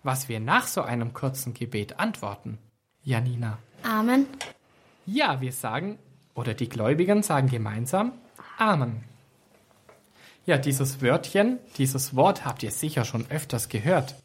was 0.02 0.28
wir 0.28 0.40
nach 0.40 0.66
so 0.66 0.82
einem 0.82 1.12
kurzen 1.12 1.54
Gebet 1.54 1.98
antworten? 1.98 2.58
Janina. 3.02 3.58
Amen. 3.82 4.26
Ja, 5.06 5.40
wir 5.40 5.52
sagen, 5.52 5.98
oder 6.34 6.54
die 6.54 6.68
Gläubigen 6.68 7.22
sagen 7.22 7.48
gemeinsam 7.48 8.12
Amen. 8.58 9.09
Ja, 10.50 10.58
dieses 10.58 11.00
Wörtchen, 11.00 11.60
dieses 11.78 12.16
Wort 12.16 12.44
habt 12.44 12.64
ihr 12.64 12.72
sicher 12.72 13.04
schon 13.04 13.24
öfters 13.30 13.68
gehört. 13.68 14.16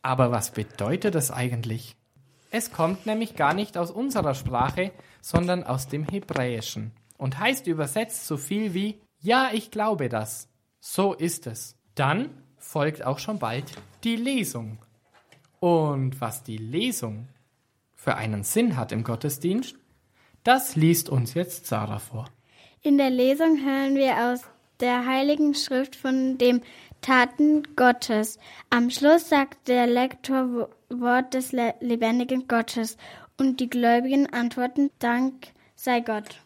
Aber 0.00 0.30
was 0.30 0.52
bedeutet 0.52 1.14
es 1.14 1.30
eigentlich? 1.30 1.96
Es 2.50 2.72
kommt 2.72 3.04
nämlich 3.04 3.36
gar 3.36 3.52
nicht 3.52 3.76
aus 3.76 3.90
unserer 3.90 4.34
Sprache, 4.34 4.90
sondern 5.20 5.64
aus 5.64 5.86
dem 5.86 6.08
Hebräischen 6.08 6.92
und 7.18 7.38
heißt 7.38 7.66
übersetzt 7.66 8.26
so 8.26 8.38
viel 8.38 8.72
wie 8.72 9.02
Ja, 9.20 9.50
ich 9.52 9.70
glaube 9.70 10.08
das. 10.08 10.48
So 10.80 11.12
ist 11.12 11.46
es. 11.46 11.76
Dann 11.94 12.30
folgt 12.56 13.04
auch 13.04 13.18
schon 13.18 13.38
bald 13.38 13.66
die 14.04 14.16
Lesung. 14.16 14.78
Und 15.60 16.22
was 16.22 16.42
die 16.42 16.56
Lesung 16.56 17.28
für 17.94 18.14
einen 18.14 18.44
Sinn 18.44 18.78
hat 18.78 18.92
im 18.92 19.04
Gottesdienst, 19.04 19.76
das 20.42 20.74
liest 20.74 21.10
uns 21.10 21.34
jetzt 21.34 21.66
Sarah 21.66 21.98
vor. 21.98 22.30
In 22.80 22.96
der 22.96 23.10
Lesung 23.10 23.58
hören 23.62 23.94
wir 23.94 24.32
aus 24.32 24.40
der 24.82 25.06
Heiligen 25.06 25.54
Schrift 25.54 25.96
von 25.96 26.36
dem 26.38 26.60
Taten 27.00 27.62
Gottes. 27.76 28.38
Am 28.68 28.90
Schluss 28.90 29.28
sagt 29.28 29.68
der 29.68 29.86
Lektor 29.86 30.68
Wort 30.90 31.34
des 31.34 31.52
lebendigen 31.52 32.48
Gottes 32.48 32.96
und 33.38 33.60
die 33.60 33.70
Gläubigen 33.70 34.32
antworten 34.32 34.90
Dank 34.98 35.48
sei 35.74 36.00
Gott. 36.00 36.42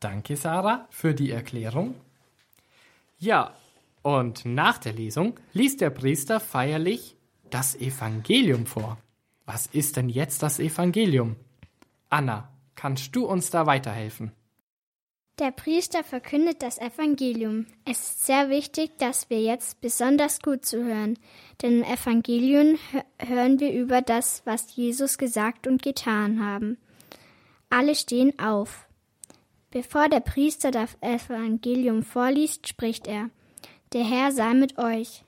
Danke, 0.00 0.36
Sarah, 0.36 0.86
für 0.90 1.14
die 1.14 1.30
Erklärung. 1.30 1.94
Ja, 3.18 3.54
und 4.02 4.44
nach 4.44 4.78
der 4.78 4.92
Lesung 4.92 5.38
liest 5.52 5.80
der 5.80 5.90
Priester 5.90 6.38
feierlich 6.38 7.16
das 7.50 7.74
Evangelium 7.74 8.66
vor. 8.66 8.98
Was 9.44 9.66
ist 9.66 9.96
denn 9.96 10.08
jetzt 10.08 10.42
das 10.42 10.58
Evangelium? 10.58 11.36
Anna, 12.10 12.48
kannst 12.74 13.14
du 13.16 13.26
uns 13.26 13.50
da 13.50 13.66
weiterhelfen? 13.66 14.32
Der 15.38 15.50
Priester 15.50 16.02
verkündet 16.02 16.62
das 16.62 16.78
Evangelium. 16.78 17.66
Es 17.84 18.00
ist 18.00 18.24
sehr 18.24 18.48
wichtig, 18.48 18.96
dass 18.96 19.28
wir 19.28 19.42
jetzt 19.42 19.82
besonders 19.82 20.40
gut 20.40 20.64
zuhören, 20.64 21.18
denn 21.60 21.82
im 21.82 21.84
Evangelium 21.84 22.78
hören 23.18 23.60
wir 23.60 23.70
über 23.70 24.00
das, 24.00 24.40
was 24.46 24.74
Jesus 24.74 25.18
gesagt 25.18 25.66
und 25.66 25.82
getan 25.82 26.42
haben. 26.42 26.78
Alle 27.68 27.94
stehen 27.94 28.38
auf. 28.38 28.88
Bevor 29.70 30.08
der 30.08 30.20
Priester 30.20 30.70
das 30.70 30.96
Evangelium 31.02 32.02
vorliest, 32.02 32.66
spricht 32.66 33.06
er, 33.06 33.28
der 33.92 34.04
Herr 34.04 34.32
sei 34.32 34.54
mit 34.54 34.78
euch. 34.78 35.22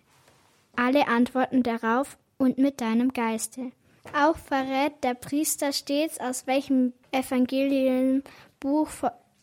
Alle 0.74 1.06
antworten 1.06 1.62
darauf 1.62 2.16
und 2.38 2.56
mit 2.56 2.80
deinem 2.80 3.12
Geiste. 3.12 3.72
Auch 4.16 4.38
verrät 4.38 5.04
der 5.04 5.12
Priester 5.12 5.74
stets, 5.74 6.18
aus 6.18 6.46
welchem 6.46 6.94
Evangeliumbuch 7.12 8.88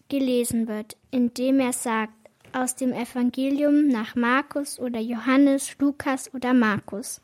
gelesen 0.09 0.67
wird, 0.67 0.97
indem 1.11 1.59
er 1.59 1.73
sagt, 1.73 2.13
aus 2.53 2.75
dem 2.75 2.93
Evangelium 2.93 3.87
nach 3.87 4.15
Markus 4.15 4.79
oder 4.79 4.99
Johannes, 4.99 5.75
Lukas 5.79 6.33
oder 6.33 6.53
Markus. 6.53 7.21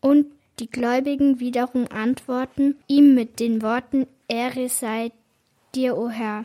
Und 0.00 0.26
die 0.60 0.70
Gläubigen 0.70 1.40
wiederum 1.40 1.86
antworten 1.90 2.76
ihm 2.86 3.14
mit 3.14 3.40
den 3.40 3.60
Worten, 3.60 4.06
Ehre 4.28 4.68
sei 4.68 5.10
dir, 5.74 5.96
o 5.96 6.08
Herr. 6.08 6.44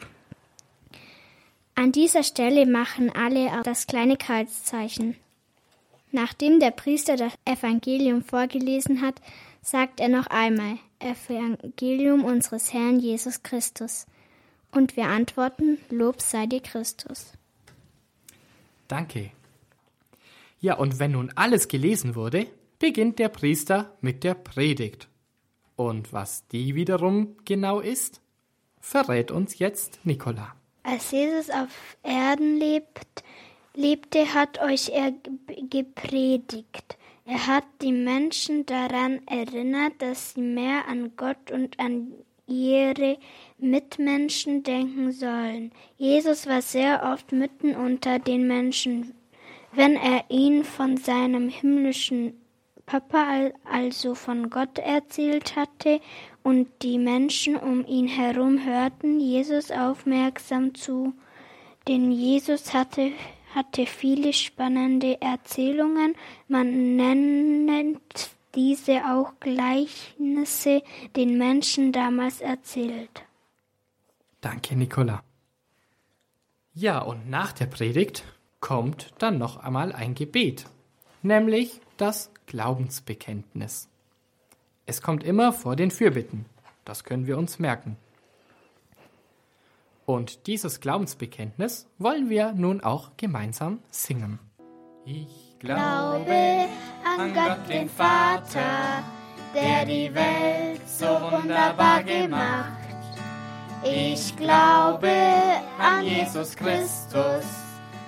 An 1.76 1.92
dieser 1.92 2.24
Stelle 2.24 2.66
machen 2.66 3.12
alle 3.16 3.50
das 3.64 3.88
kleine 3.88 4.18
Kreuzzeichen. 4.18 5.16
Nachdem 6.12 6.60
der 6.60 6.72
Priester 6.72 7.16
das 7.16 7.34
Evangelium 7.46 8.24
vorgelesen 8.24 9.02
hat, 9.02 9.22
sagt 9.62 10.00
er 10.00 10.10
noch 10.10 10.28
einmal 10.28 10.78
Evangelium 11.00 12.26
unseres 12.26 12.74
Herrn 12.74 13.00
Jesus 13.00 13.44
Christus. 13.44 14.06
Und 14.72 14.96
wir 14.96 15.08
antworten 15.08 15.78
Lob 15.90 16.22
sei 16.22 16.46
dir 16.46 16.62
Christus. 16.62 17.34
Danke. 18.88 19.32
Ja, 20.60 20.76
und 20.76 21.00
wenn 21.00 21.12
nun 21.12 21.32
alles 21.36 21.68
gelesen 21.68 22.16
wurde, 22.16 22.48
beginnt 22.80 23.20
der 23.20 23.30
Priester 23.30 23.96
mit 24.02 24.24
der 24.24 24.34
Predigt. 24.34 25.08
Und 25.76 26.14
was 26.14 26.48
die 26.48 26.76
wiederum 26.76 27.36
genau 27.46 27.80
ist, 27.80 28.22
verrät 28.80 29.32
uns 29.32 29.60
jetzt 29.60 30.00
Nikola. 30.04 30.56
Als 30.84 31.12
Jesus 31.12 31.50
auf 31.50 31.98
Erden 32.04 32.58
lebt, 32.58 33.24
lebte, 33.74 34.34
hat 34.34 34.62
euch 34.62 34.90
er 34.90 35.14
gepredigt. 35.70 36.98
Er 37.26 37.48
hat 37.48 37.66
die 37.82 37.92
Menschen 37.92 38.66
daran 38.66 39.26
erinnert, 39.28 39.94
dass 40.00 40.34
sie 40.34 40.42
mehr 40.42 40.88
an 40.88 41.16
Gott 41.16 41.52
und 41.52 41.80
an 41.80 42.14
ihre 42.52 43.18
Mitmenschen 43.58 44.64
denken 44.64 45.12
sollen. 45.12 45.72
Jesus 45.98 46.48
war 46.48 46.62
sehr 46.62 47.12
oft 47.14 47.32
mitten 47.32 47.76
unter 47.76 48.20
den 48.20 48.48
Menschen. 48.48 49.14
Wenn 49.72 49.96
er 49.96 50.26
ihnen 50.30 50.64
von 50.64 50.98
seinem 50.98 51.48
himmlischen 51.48 52.34
Papa, 52.86 53.52
also 53.64 54.16
von 54.16 54.50
Gott 54.50 54.78
erzählt 54.80 55.56
hatte 55.56 56.02
und 56.44 56.68
die 56.82 56.98
Menschen 56.98 57.56
um 57.56 57.86
ihn 57.86 58.08
herum 58.08 58.66
hörten 58.66 59.20
Jesus 59.20 59.72
aufmerksam 59.72 60.76
zu, 60.76 61.14
denn 61.88 62.12
Jesus 62.12 62.74
hatte, 62.74 63.12
hatte 63.56 63.86
viele 63.86 64.34
spannende 64.34 65.22
Erzählungen, 65.22 66.16
man 66.48 66.96
nennt 66.98 68.32
diese 68.56 69.04
auch 69.06 69.34
Gleichnisse 69.40 70.84
den 71.16 71.38
Menschen 71.38 71.92
damals 71.92 72.42
erzählt. 72.42 73.24
Danke, 74.42 74.76
Nicola. 74.76 75.24
Ja, 76.74 77.00
und 77.00 77.30
nach 77.30 77.52
der 77.52 77.66
Predigt 77.66 78.24
kommt 78.60 79.14
dann 79.18 79.38
noch 79.38 79.58
einmal 79.58 79.92
ein 79.92 80.16
Gebet, 80.16 80.66
nämlich 81.22 81.82
das 81.98 82.32
Glaubensbekenntnis. 82.46 83.90
Es 84.86 85.02
kommt 85.02 85.24
immer 85.24 85.54
vor 85.54 85.76
den 85.76 85.92
Fürbitten, 85.92 86.46
das 86.86 87.04
können 87.04 87.28
wir 87.28 87.38
uns 87.38 87.60
merken. 87.60 87.98
Und 90.06 90.48
dieses 90.48 90.80
Glaubensbekenntnis 90.80 91.88
wollen 91.98 92.30
wir 92.30 92.54
nun 92.54 92.82
auch 92.82 93.12
gemeinsam 93.18 93.80
singen. 93.92 94.40
Ich 95.06 95.51
glaube 95.62 96.68
an 97.04 97.34
Gott 97.34 97.70
den 97.70 97.90
Vater, 97.90 99.04
der 99.54 99.86
die 99.86 100.14
Welt 100.14 100.82
so 100.88 101.06
wunderbar 101.06 102.04
gemacht. 102.04 102.68
Ich 103.84 104.36
glaube 104.36 105.12
an 105.80 106.04
Jesus 106.04 106.56
Christus, 106.56 107.46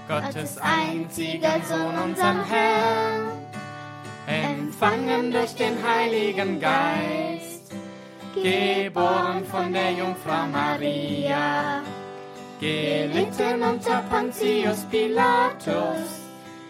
Gottes 0.08 0.58
einziger 0.60 1.60
Sohn, 1.68 1.98
unseren 2.10 2.44
Herrn, 2.46 3.32
empfangen 4.28 5.32
durch 5.32 5.56
den 5.56 5.76
Heiligen 5.84 6.60
Geist, 6.60 7.72
geboren 8.36 9.44
von 9.46 9.74
der 9.74 9.92
Jungfrau 9.92 10.46
Maria, 10.52 11.82
gelitten 12.60 13.64
unter 13.64 14.04
Pontius 14.10 14.86
Pilatus, 14.92 16.23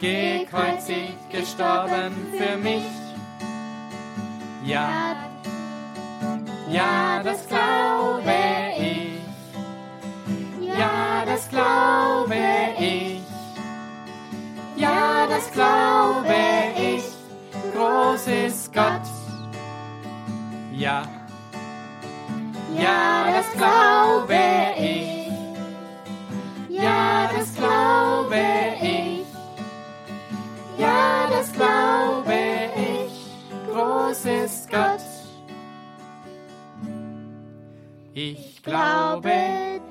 gekreuzigt, 0.03 1.29
gestorben 1.31 2.13
für 2.37 2.57
mich. 2.57 2.83
Ja, 4.65 5.15
ja, 6.69 7.23
das 7.23 7.47
glaube 7.47 8.33
ich. 8.77 9.21
Ja, 10.77 11.23
das 11.25 11.47
glaube 11.49 12.35
ich. 12.79 13.21
Ja, 14.75 15.25
das 15.27 15.51
glaube 15.51 16.35
ich. 16.77 17.03
Groß 17.73 18.27
ist 18.27 18.73
Gott. 18.73 19.07
Ja, 20.73 21.03
ja, 22.77 23.31
das 23.31 23.51
glaube 23.53 24.35
ich. 24.77 24.92
Glaube, 38.63 39.31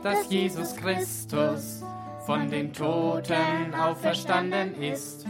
dass 0.02 0.30
Jesus 0.30 0.74
Christus 0.74 1.84
von 2.26 2.50
den 2.50 2.72
Toten 2.72 3.74
auferstanden 3.78 4.74
ist. 4.80 5.26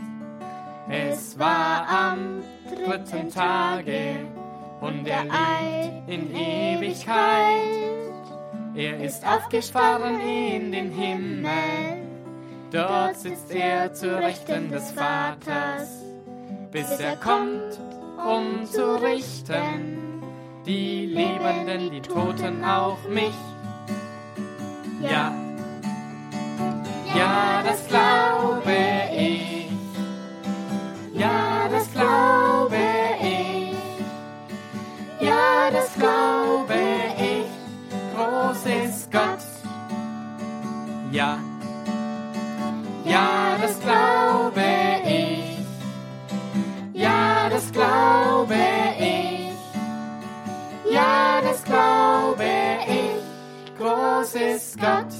Es 0.89 1.39
war 1.39 1.89
am 1.89 2.43
dritten 2.69 3.31
Tage 3.31 4.17
und 4.81 5.07
er 5.07 5.25
lebt 5.25 6.09
in 6.09 6.35
Ewigkeit. 6.35 7.09
Er 8.75 9.05
ist 9.05 9.27
aufgefahren 9.27 10.21
in 10.21 10.73
den 10.73 10.91
Himmel, 10.91 12.07
dort 12.71 13.17
sitzt 13.17 13.53
er 13.53 13.93
zu 13.93 14.19
Rechten 14.19 14.71
des 14.71 14.93
Vaters, 14.93 16.03
bis 16.71 16.89
er 16.99 17.17
kommt, 17.17 17.79
um 18.19 18.65
zu 18.65 19.03
richten 19.03 20.12
die 20.67 21.07
Lebenden, 21.07 21.91
die 21.91 22.01
Toten, 22.01 22.65
auch 22.65 22.99
mich. 23.09 23.35
Ja, 25.01 25.33
ja, 27.15 27.63
das 27.65 27.87
glaube 27.89 28.32
Gott. 54.83 55.15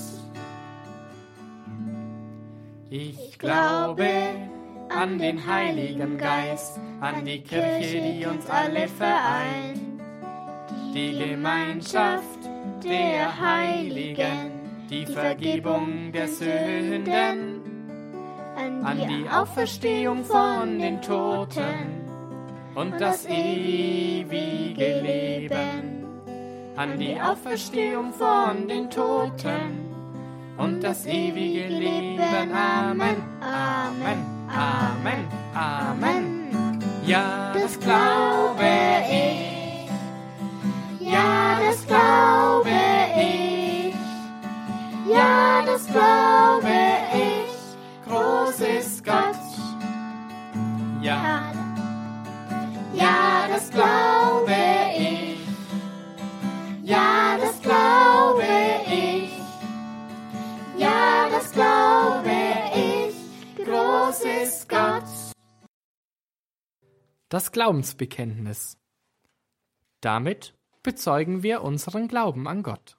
Ich 2.91 3.39
glaube 3.39 4.09
an 4.89 5.19
den 5.19 5.47
Heiligen 5.47 6.19
Geist, 6.19 6.81
an 7.01 7.25
die 7.25 7.43
Kirche, 7.43 8.01
die 8.01 8.27
uns 8.27 8.51
alle 8.51 8.89
vereint, 8.89 9.81
die 10.93 11.17
Gemeinschaft 11.17 12.41
der 12.83 13.41
Heiligen, 13.41 14.51
die 14.91 15.07
Vergebung 15.07 16.11
der 16.11 16.27
Sünden, 16.27 17.61
an 18.57 18.99
die 19.09 19.29
Auferstehung 19.31 20.25
von 20.25 20.81
den 20.81 21.01
Toten 21.01 22.03
und 22.75 23.01
das 23.01 23.27
ewige 23.27 25.01
Leben, 25.01 26.02
an 26.77 26.99
die 26.99 27.21
Auferstehung 27.21 28.13
von 28.13 28.67
den 28.69 28.89
Toten 28.91 29.81
und 30.57 30.81
das 30.83 31.07
ewige 31.07 31.69
Leben. 31.69 32.53
Amen, 32.53 33.17
Amen, 33.41 34.49
Amen, 34.49 35.29
Amen. 35.55 36.81
Ja, 37.05 37.53
das 37.53 37.79
glaube 37.79 38.65
ich. 39.11 39.89
Ja, 41.01 41.59
das 41.61 41.87
glaube 41.87 42.71
ich. 43.17 43.95
Ja, 45.13 45.63
das 45.67 45.87
glaube 45.87 46.69
ich. 47.13 48.11
Groß 48.11 48.61
ist 48.61 49.05
Gott. 49.05 49.37
Ja, 51.03 51.43
ja, 52.95 53.47
das 53.53 53.71
glaube 53.71 54.51
ich. 54.51 54.52
Ja, 56.85 57.39
das 57.39 57.63
glaube 57.63 58.45
ich. 58.87 59.31
Ja, 60.77 61.29
das 61.31 61.53
glaube 61.53 62.31
ich. 62.75 63.65
Groß 63.65 64.67
Gott. 64.67 65.05
Das 67.29 67.53
Glaubensbekenntnis. 67.53 68.79
Damit 70.01 70.55
bezeugen 70.83 71.45
wir 71.45 71.63
unseren 71.63 72.09
Glauben 72.09 72.49
an 72.49 72.65
Gott. 72.65 72.99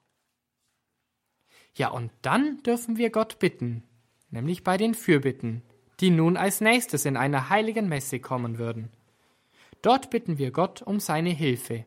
Ja, 1.76 1.90
und 1.90 2.12
dann 2.22 2.64
dürfen 2.64 2.96
wir 2.96 3.10
Gott 3.10 3.40
bitten, 3.40 3.84
nämlich 4.30 4.64
bei 4.64 4.78
den 4.78 4.94
Fürbitten, 4.94 5.62
die 6.00 6.10
nun 6.10 6.38
als 6.38 6.62
nächstes 6.62 7.04
in 7.04 7.18
einer 7.18 7.50
heiligen 7.50 7.90
Messe 7.90 8.22
kommen 8.22 8.58
würden. 8.60 8.92
Dort 9.82 10.10
bitten 10.10 10.38
wir 10.38 10.52
Gott 10.52 10.82
um 10.82 11.02
seine 11.02 11.32
Hilfe. 11.32 11.86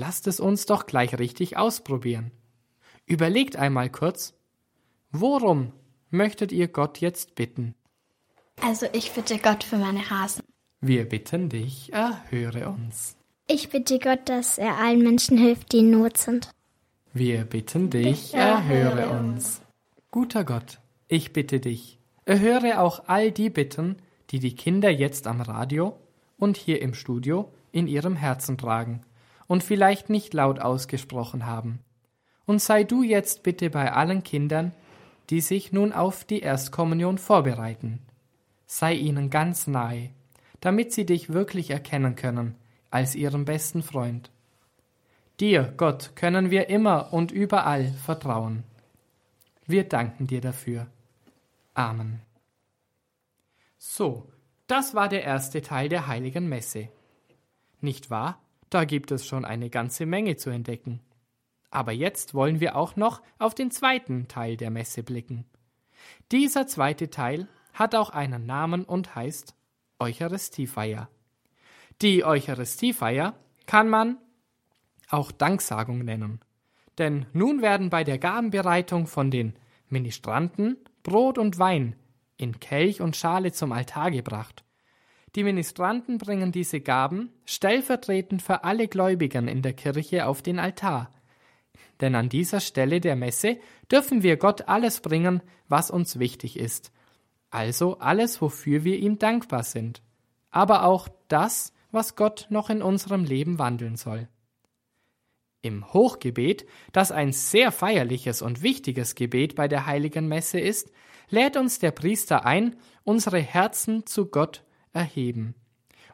Lasst 0.00 0.26
es 0.26 0.40
uns 0.40 0.64
doch 0.64 0.86
gleich 0.86 1.18
richtig 1.18 1.58
ausprobieren. 1.58 2.30
Überlegt 3.04 3.56
einmal 3.56 3.90
kurz, 3.90 4.32
worum 5.12 5.74
möchtet 6.08 6.52
ihr 6.52 6.68
Gott 6.68 7.02
jetzt 7.02 7.34
bitten? 7.34 7.74
Also 8.62 8.86
ich 8.94 9.12
bitte 9.12 9.36
Gott 9.36 9.62
für 9.62 9.76
meine 9.76 10.08
Hasen. 10.08 10.42
Wir 10.80 11.06
bitten 11.06 11.50
dich, 11.50 11.92
erhöre 11.92 12.70
uns. 12.70 13.14
Ich 13.46 13.68
bitte 13.68 13.98
Gott, 13.98 14.20
dass 14.24 14.56
er 14.56 14.78
allen 14.78 15.02
Menschen 15.02 15.36
hilft, 15.36 15.72
die 15.72 15.80
in 15.80 15.90
Not 15.90 16.16
sind. 16.16 16.50
Wir 17.12 17.44
bitten 17.44 17.90
dich, 17.90 18.32
erhöre 18.32 19.10
uns. 19.10 19.60
Guter 20.10 20.44
Gott, 20.44 20.80
ich 21.08 21.34
bitte 21.34 21.60
dich, 21.60 21.98
erhöre 22.24 22.80
auch 22.80 23.02
all 23.06 23.32
die 23.32 23.50
Bitten, 23.50 23.96
die 24.30 24.38
die 24.38 24.54
Kinder 24.54 24.88
jetzt 24.88 25.26
am 25.26 25.42
Radio 25.42 25.94
und 26.38 26.56
hier 26.56 26.80
im 26.80 26.94
Studio 26.94 27.52
in 27.70 27.86
ihrem 27.86 28.16
Herzen 28.16 28.56
tragen 28.56 29.02
und 29.50 29.64
vielleicht 29.64 30.10
nicht 30.10 30.32
laut 30.32 30.60
ausgesprochen 30.60 31.44
haben. 31.44 31.80
Und 32.46 32.62
sei 32.62 32.84
du 32.84 33.02
jetzt 33.02 33.42
bitte 33.42 33.68
bei 33.68 33.92
allen 33.92 34.22
Kindern, 34.22 34.70
die 35.28 35.40
sich 35.40 35.72
nun 35.72 35.92
auf 35.92 36.22
die 36.22 36.38
Erstkommunion 36.38 37.18
vorbereiten. 37.18 37.98
Sei 38.66 38.94
ihnen 38.94 39.28
ganz 39.28 39.66
nahe, 39.66 40.10
damit 40.60 40.92
sie 40.92 41.04
dich 41.04 41.32
wirklich 41.32 41.70
erkennen 41.70 42.14
können 42.14 42.54
als 42.92 43.16
ihren 43.16 43.44
besten 43.44 43.82
Freund. 43.82 44.30
Dir, 45.40 45.74
Gott, 45.76 46.12
können 46.14 46.52
wir 46.52 46.68
immer 46.68 47.12
und 47.12 47.32
überall 47.32 47.88
vertrauen. 47.88 48.62
Wir 49.66 49.82
danken 49.82 50.28
dir 50.28 50.40
dafür. 50.40 50.86
Amen. 51.74 52.20
So, 53.78 54.28
das 54.68 54.94
war 54.94 55.08
der 55.08 55.24
erste 55.24 55.60
Teil 55.60 55.88
der 55.88 56.06
heiligen 56.06 56.48
Messe. 56.48 56.86
Nicht 57.80 58.10
wahr? 58.10 58.38
Da 58.70 58.84
gibt 58.84 59.10
es 59.10 59.26
schon 59.26 59.44
eine 59.44 59.68
ganze 59.68 60.06
Menge 60.06 60.36
zu 60.36 60.50
entdecken. 60.50 61.00
Aber 61.70 61.92
jetzt 61.92 62.34
wollen 62.34 62.60
wir 62.60 62.76
auch 62.76 62.96
noch 62.96 63.22
auf 63.38 63.54
den 63.54 63.70
zweiten 63.70 64.28
Teil 64.28 64.56
der 64.56 64.70
Messe 64.70 65.02
blicken. 65.02 65.44
Dieser 66.32 66.66
zweite 66.66 67.10
Teil 67.10 67.48
hat 67.72 67.94
auch 67.94 68.10
einen 68.10 68.46
Namen 68.46 68.84
und 68.84 69.14
heißt 69.14 69.54
Eucharistiefeier. 69.98 71.08
Die 72.02 72.24
Eucharistiefeier 72.24 73.34
kann 73.66 73.88
man 73.88 74.18
auch 75.10 75.32
Danksagung 75.32 76.04
nennen. 76.04 76.40
Denn 76.98 77.26
nun 77.32 77.62
werden 77.62 77.90
bei 77.90 78.04
der 78.04 78.18
Gabenbereitung 78.18 79.06
von 79.06 79.30
den 79.30 79.54
Ministranten 79.88 80.76
Brot 81.02 81.38
und 81.38 81.58
Wein 81.58 81.96
in 82.36 82.58
Kelch 82.58 83.00
und 83.00 83.16
Schale 83.16 83.52
zum 83.52 83.72
Altar 83.72 84.10
gebracht. 84.10 84.64
Die 85.36 85.44
Ministranten 85.44 86.18
bringen 86.18 86.50
diese 86.50 86.80
Gaben 86.80 87.32
stellvertretend 87.44 88.42
für 88.42 88.64
alle 88.64 88.88
Gläubigen 88.88 89.46
in 89.46 89.62
der 89.62 89.74
Kirche 89.74 90.26
auf 90.26 90.42
den 90.42 90.58
Altar. 90.58 91.10
Denn 92.00 92.14
an 92.14 92.28
dieser 92.28 92.60
Stelle 92.60 93.00
der 93.00 93.14
Messe 93.14 93.58
dürfen 93.90 94.22
wir 94.22 94.36
Gott 94.36 94.68
alles 94.68 95.00
bringen, 95.00 95.42
was 95.68 95.90
uns 95.90 96.18
wichtig 96.18 96.58
ist. 96.58 96.92
Also 97.50 97.98
alles, 97.98 98.40
wofür 98.40 98.84
wir 98.84 98.98
ihm 98.98 99.18
dankbar 99.18 99.62
sind. 99.62 100.02
Aber 100.50 100.84
auch 100.84 101.08
das, 101.28 101.72
was 101.92 102.16
Gott 102.16 102.46
noch 102.50 102.70
in 102.70 102.82
unserem 102.82 103.24
Leben 103.24 103.58
wandeln 103.58 103.96
soll. 103.96 104.28
Im 105.62 105.92
Hochgebet, 105.92 106.64
das 106.92 107.12
ein 107.12 107.32
sehr 107.32 107.70
feierliches 107.70 108.40
und 108.40 108.62
wichtiges 108.62 109.14
Gebet 109.14 109.54
bei 109.54 109.68
der 109.68 109.86
heiligen 109.86 110.26
Messe 110.26 110.58
ist, 110.58 110.90
lädt 111.28 111.56
uns 111.56 111.78
der 111.78 111.90
Priester 111.90 112.46
ein, 112.46 112.76
unsere 113.04 113.38
Herzen 113.38 114.06
zu 114.06 114.26
Gott 114.26 114.64
erheben 114.92 115.54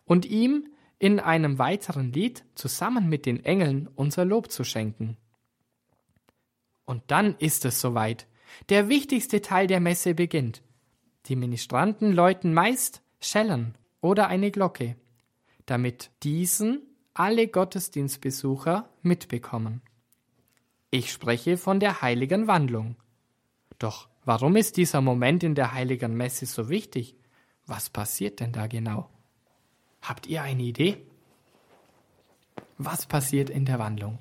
und 0.05 0.25
ihm 0.25 0.69
in 0.99 1.21
einem 1.21 1.59
weiteren 1.59 2.13
Lied 2.13 2.45
zusammen 2.55 3.09
mit 3.09 3.27
den 3.27 3.45
Engeln 3.45 3.89
unser 3.95 4.25
Lob 4.25 4.51
zu 4.51 4.65
schenken. 4.65 5.17
Und 6.85 7.03
dann 7.09 7.37
ist 7.39 7.65
es 7.65 7.81
soweit. 7.81 8.27
Der 8.69 8.89
wichtigste 8.89 9.43
Teil 9.43 9.67
der 9.67 9.81
Messe 9.81 10.15
beginnt. 10.15 10.63
Die 11.27 11.37
Ministranten 11.37 12.13
läuten 12.13 12.55
meist 12.55 13.03
Schellen 13.21 13.77
oder 14.01 14.29
eine 14.29 14.51
Glocke, 14.51 14.97
damit 15.67 16.11
diesen 16.23 16.83
alle 17.13 17.49
Gottesdienstbesucher 17.49 18.89
mitbekommen. 19.03 19.83
Ich 20.91 21.11
spreche 21.11 21.57
von 21.57 21.81
der 21.81 22.03
heiligen 22.03 22.47
Wandlung. 22.47 22.97
Doch 23.79 24.09
warum 24.25 24.57
ist 24.57 24.77
dieser 24.77 25.01
Moment 25.01 25.43
in 25.43 25.55
der 25.55 25.73
heiligen 25.73 26.17
Messe 26.17 26.47
so 26.47 26.69
wichtig? 26.69 27.17
Was 27.67 27.91
passiert 27.91 28.41
denn 28.41 28.53
da 28.53 28.67
genau? 28.67 29.09
Habt 30.03 30.27
ihr 30.27 30.43
eine 30.43 30.63
Idee? 30.63 30.99
Was 32.79 33.07
passiert 33.07 33.51
in 33.51 33.65
der 33.65 33.79
Wandlung? 33.79 34.19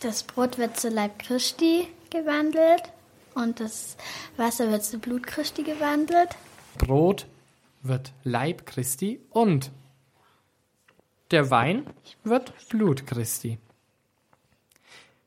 Das 0.00 0.22
Brot 0.22 0.58
wird 0.58 0.78
zu 0.78 0.88
Leib 0.88 1.18
Christi 1.18 1.88
gewandelt 2.10 2.92
und 3.34 3.60
das 3.60 3.96
Wasser 4.36 4.70
wird 4.70 4.84
zu 4.84 4.98
Blut 4.98 5.26
Christi 5.26 5.62
gewandelt. 5.62 6.36
Brot 6.78 7.26
wird 7.82 8.12
Leib 8.22 8.66
Christi 8.66 9.20
und 9.30 9.70
der 11.30 11.50
Wein 11.50 11.86
wird 12.24 12.52
Blut 12.68 13.06
Christi. 13.06 13.58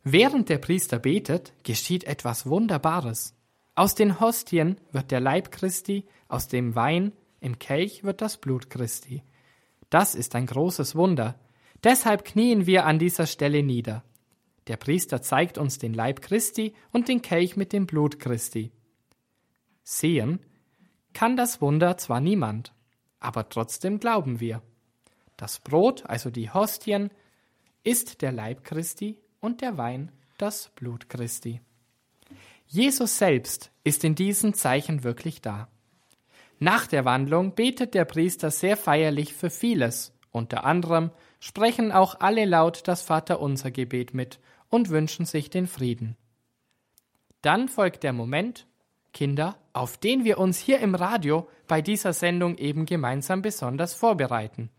Während 0.03 0.49
der 0.49 0.59
Priester 0.59 0.99
betet, 0.99 1.51
geschieht 1.63 2.03
etwas 2.03 2.45
Wunderbares. 2.45 3.33
Aus 3.73 3.95
den 3.95 4.19
Hostien 4.19 4.79
wird 4.91 5.09
der 5.09 5.19
Leib 5.19 5.51
Christi, 5.51 6.05
aus 6.35 6.47
dem 6.49 6.75
Wein 6.75 7.13
im 7.39 7.57
Kelch 7.59 8.03
wird 8.03 8.21
das 8.21 8.37
Blut 8.37 8.69
Christi. 8.69 9.23
Das 9.89 10.15
ist 10.15 10.35
ein 10.35 10.45
großes 10.45 10.95
Wunder. 10.95 11.39
Deshalb 11.83 12.25
knien 12.25 12.65
wir 12.65 12.85
an 12.85 12.99
dieser 12.99 13.25
Stelle 13.25 13.63
nieder. 13.63 14.03
Der 14.67 14.77
Priester 14.77 15.21
zeigt 15.21 15.57
uns 15.57 15.77
den 15.77 15.93
Leib 15.93 16.21
Christi 16.21 16.75
und 16.91 17.07
den 17.07 17.21
Kelch 17.21 17.55
mit 17.55 17.71
dem 17.71 17.85
Blut 17.87 18.19
Christi. 18.19 18.71
Sehen 19.83 20.39
kann 21.13 21.37
das 21.37 21.61
Wunder 21.61 21.97
zwar 21.97 22.19
niemand, 22.19 22.73
aber 23.19 23.47
trotzdem 23.47 23.99
glauben 23.99 24.39
wir. 24.39 24.61
Das 25.37 25.59
Brot, 25.59 26.05
also 26.05 26.29
die 26.29 26.49
Hostien, 26.49 27.11
ist 27.83 28.21
der 28.21 28.31
Leib 28.31 28.63
Christi 28.63 29.17
und 29.39 29.61
der 29.61 29.77
Wein 29.77 30.11
das 30.37 30.69
Blut 30.75 31.07
Christi. 31.07 31.61
Jesus 32.67 33.19
selbst 33.19 33.71
ist 33.83 34.03
in 34.03 34.15
diesen 34.15 34.53
Zeichen 34.53 35.03
wirklich 35.03 35.41
da. 35.41 35.69
Nach 36.59 36.87
der 36.87 37.05
Wandlung 37.05 37.53
betet 37.53 37.93
der 37.93 38.05
Priester 38.05 38.51
sehr 38.51 38.77
feierlich 38.77 39.33
für 39.33 39.49
vieles. 39.49 40.13
Unter 40.31 40.65
anderem 40.65 41.11
sprechen 41.39 41.91
auch 41.91 42.19
alle 42.19 42.45
laut 42.45 42.87
das 42.87 43.01
Vaterunser 43.01 43.71
Gebet 43.71 44.13
mit 44.13 44.39
und 44.69 44.89
wünschen 44.89 45.25
sich 45.25 45.49
den 45.49 45.67
Frieden. 45.67 46.17
Dann 47.41 47.67
folgt 47.67 48.03
der 48.03 48.13
Moment, 48.13 48.67
Kinder, 49.13 49.57
auf 49.71 49.97
den 49.97 50.25
wir 50.25 50.39
uns 50.39 50.57
hier 50.57 50.79
im 50.79 50.95
Radio 50.95 51.47
bei 51.67 51.81
dieser 51.81 52.13
Sendung 52.13 52.57
eben 52.57 52.85
gemeinsam 52.85 53.41
besonders 53.41 53.93
vorbereiten. 53.93 54.69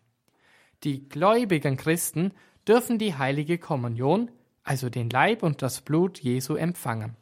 Die 0.85 1.09
gläubigen 1.09 1.77
Christen 1.77 2.33
dürfen 2.69 2.99
die 2.99 3.15
heilige 3.15 3.59
Kommunion, 3.59 4.31
also 4.63 4.91
den 4.91 5.09
Leib 5.09 5.43
und 5.43 5.63
das 5.63 5.81
Blut 5.81 6.19
Jesu 6.19 6.55
empfangen. 6.57 7.17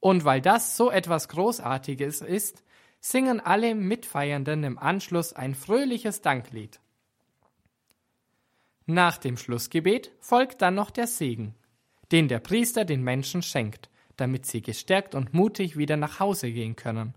Und 0.00 0.24
weil 0.24 0.40
das 0.40 0.76
so 0.76 0.90
etwas 0.90 1.28
Großartiges 1.28 2.22
ist, 2.22 2.64
singen 3.02 3.40
alle 3.40 3.74
Mitfeiernden 3.74 4.62
im 4.62 4.78
Anschluss 4.78 5.32
ein 5.32 5.54
fröhliches 5.54 6.22
Danklied. 6.22 6.80
Nach 8.86 9.18
dem 9.18 9.36
Schlussgebet 9.36 10.12
folgt 10.20 10.62
dann 10.62 10.76
noch 10.76 10.90
der 10.90 11.08
Segen, 11.08 11.54
den 12.12 12.28
der 12.28 12.38
Priester 12.38 12.84
den 12.84 13.02
Menschen 13.02 13.42
schenkt, 13.42 13.90
damit 14.16 14.46
sie 14.46 14.62
gestärkt 14.62 15.14
und 15.14 15.34
mutig 15.34 15.76
wieder 15.76 15.96
nach 15.96 16.20
Hause 16.20 16.50
gehen 16.52 16.76
können 16.76 17.14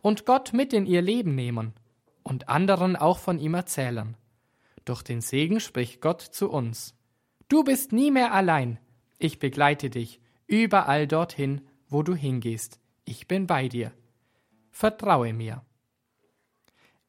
und 0.00 0.24
Gott 0.24 0.52
mit 0.54 0.72
in 0.72 0.86
ihr 0.86 1.02
Leben 1.02 1.34
nehmen 1.34 1.74
und 2.22 2.48
anderen 2.48 2.96
auch 2.96 3.18
von 3.18 3.38
ihm 3.38 3.54
erzählen. 3.54 4.16
Durch 4.84 5.02
den 5.02 5.20
Segen 5.20 5.60
spricht 5.60 6.00
Gott 6.00 6.22
zu 6.22 6.50
uns. 6.50 6.94
Du 7.48 7.64
bist 7.64 7.92
nie 7.92 8.10
mehr 8.10 8.32
allein. 8.32 8.78
Ich 9.18 9.38
begleite 9.38 9.90
dich 9.90 10.20
überall 10.46 11.06
dorthin, 11.06 11.60
wo 11.88 12.02
du 12.02 12.14
hingehst. 12.14 12.80
Ich 13.04 13.28
bin 13.28 13.46
bei 13.46 13.68
dir. 13.68 13.92
Vertraue 14.72 15.32
mir. 15.32 15.62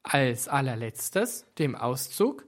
Als 0.02 0.48
allerletztes 0.48 1.46
dem 1.58 1.74
Auszug, 1.74 2.46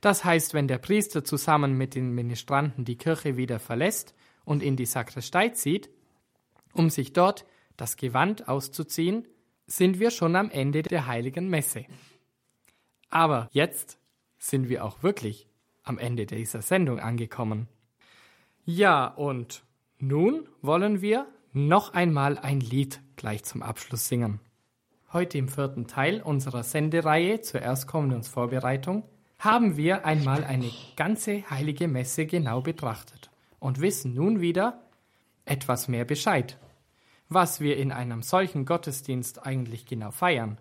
das 0.00 0.24
heißt, 0.24 0.54
wenn 0.54 0.68
der 0.68 0.78
Priester 0.78 1.24
zusammen 1.24 1.76
mit 1.76 1.94
den 1.94 2.14
Ministranten 2.14 2.84
die 2.84 2.96
Kirche 2.96 3.36
wieder 3.36 3.58
verlässt 3.58 4.14
und 4.44 4.62
in 4.62 4.76
die 4.76 4.86
Sakristei 4.86 5.48
zieht, 5.48 5.90
um 6.74 6.90
sich 6.90 7.12
dort 7.12 7.44
das 7.76 7.96
Gewand 7.96 8.46
auszuziehen, 8.46 9.26
sind 9.66 9.98
wir 9.98 10.10
schon 10.10 10.36
am 10.36 10.50
Ende 10.50 10.82
der 10.82 11.06
heiligen 11.06 11.48
Messe. 11.48 11.86
Aber 13.10 13.48
jetzt 13.52 13.98
sind 14.38 14.68
wir 14.68 14.84
auch 14.84 15.02
wirklich 15.02 15.48
am 15.82 15.98
Ende 15.98 16.26
dieser 16.26 16.62
Sendung 16.62 17.00
angekommen. 17.00 17.68
Ja, 18.64 19.06
und 19.06 19.64
nun 19.98 20.46
wollen 20.60 21.00
wir 21.00 21.26
noch 21.52 21.94
einmal 21.94 22.38
ein 22.38 22.60
Lied 22.60 23.00
gleich 23.16 23.44
zum 23.44 23.62
Abschluss 23.62 24.08
singen. 24.08 24.40
Heute 25.10 25.38
im 25.38 25.48
vierten 25.48 25.86
Teil 25.86 26.20
unserer 26.20 26.62
Sendereihe 26.62 27.40
zur 27.40 27.62
Erstkommunionsvorbereitung 27.62 29.04
haben 29.38 29.78
wir 29.78 30.04
einmal 30.04 30.44
eine 30.44 30.70
ganze 30.96 31.48
heilige 31.48 31.88
Messe 31.88 32.26
genau 32.26 32.60
betrachtet 32.60 33.30
und 33.58 33.80
wissen 33.80 34.12
nun 34.12 34.42
wieder 34.42 34.82
etwas 35.46 35.88
mehr 35.88 36.04
Bescheid, 36.04 36.58
was 37.30 37.58
wir 37.58 37.78
in 37.78 37.90
einem 37.90 38.20
solchen 38.20 38.66
Gottesdienst 38.66 39.46
eigentlich 39.46 39.86
genau 39.86 40.10
feiern, 40.10 40.60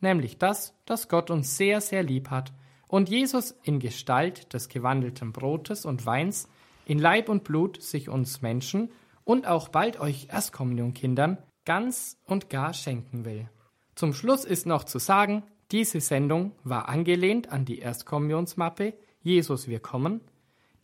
nämlich 0.00 0.38
das, 0.38 0.74
dass 0.86 1.10
Gott 1.10 1.30
uns 1.30 1.58
sehr, 1.58 1.82
sehr 1.82 2.02
lieb 2.02 2.30
hat 2.30 2.54
und 2.88 3.10
Jesus 3.10 3.54
in 3.64 3.80
Gestalt 3.80 4.54
des 4.54 4.70
gewandelten 4.70 5.34
Brotes 5.34 5.84
und 5.84 6.06
Weins 6.06 6.48
in 6.86 6.98
Leib 6.98 7.28
und 7.28 7.44
Blut 7.44 7.82
sich 7.82 8.08
uns 8.08 8.40
Menschen 8.40 8.90
und 9.24 9.46
auch 9.46 9.68
bald 9.68 10.00
euch 10.00 10.28
Erstkommunionkindern 10.30 11.36
ganz 11.66 12.16
und 12.24 12.48
gar 12.48 12.72
schenken 12.72 13.26
will. 13.26 13.50
Zum 13.94 14.12
Schluss 14.12 14.44
ist 14.44 14.66
noch 14.66 14.84
zu 14.84 14.98
sagen, 14.98 15.42
diese 15.70 16.00
Sendung 16.00 16.52
war 16.64 16.88
angelehnt 16.88 17.50
an 17.50 17.64
die 17.64 17.78
Erstkommunionsmappe 17.78 18.94
Jesus 19.20 19.68
wir 19.68 19.80
kommen. 19.80 20.20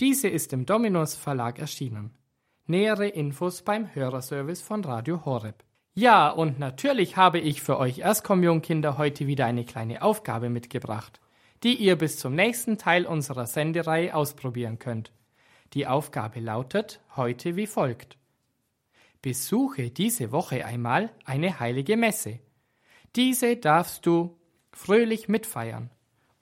Diese 0.01 0.29
ist 0.29 0.53
im 0.53 0.65
Dominus 0.65 1.15
Verlag 1.15 1.59
erschienen. 1.59 2.11
Nähere 2.67 3.09
Infos 3.09 3.63
beim 3.63 3.95
Hörerservice 3.95 4.63
von 4.63 4.85
Radio 4.85 5.25
Horeb. 5.25 5.65
Ja, 5.95 6.31
und 6.31 6.59
natürlich 6.59 7.17
habe 7.17 7.41
ich 7.41 7.63
für 7.63 7.79
euch 7.79 7.99
Erstkommunionkinder 7.99 8.97
heute 8.97 9.27
wieder 9.27 9.45
eine 9.47 9.65
kleine 9.65 10.03
Aufgabe 10.03 10.49
mitgebracht 10.49 11.21
die 11.63 11.75
ihr 11.75 11.97
bis 11.97 12.19
zum 12.19 12.35
nächsten 12.35 12.79
Teil 12.79 13.07
unserer 13.07 13.47
Sendereihe 13.47 14.15
ausprobieren 14.15 14.79
könnt. 14.79 15.13
Die 15.75 15.87
Aufgabe 15.87 16.41
lautet 16.41 17.01
heute 17.17 17.57
wie 17.57 17.67
folgt. 17.67 18.17
Besuche 19.23 19.91
diese 19.91 20.33
Woche 20.33 20.65
einmal 20.65 21.11
eine 21.25 21.61
heilige 21.61 21.97
Messe. 21.97 22.39
Diese 23.17 23.57
darfst 23.57 24.07
du 24.07 24.39
fröhlich 24.73 25.29
mitfeiern 25.29 25.91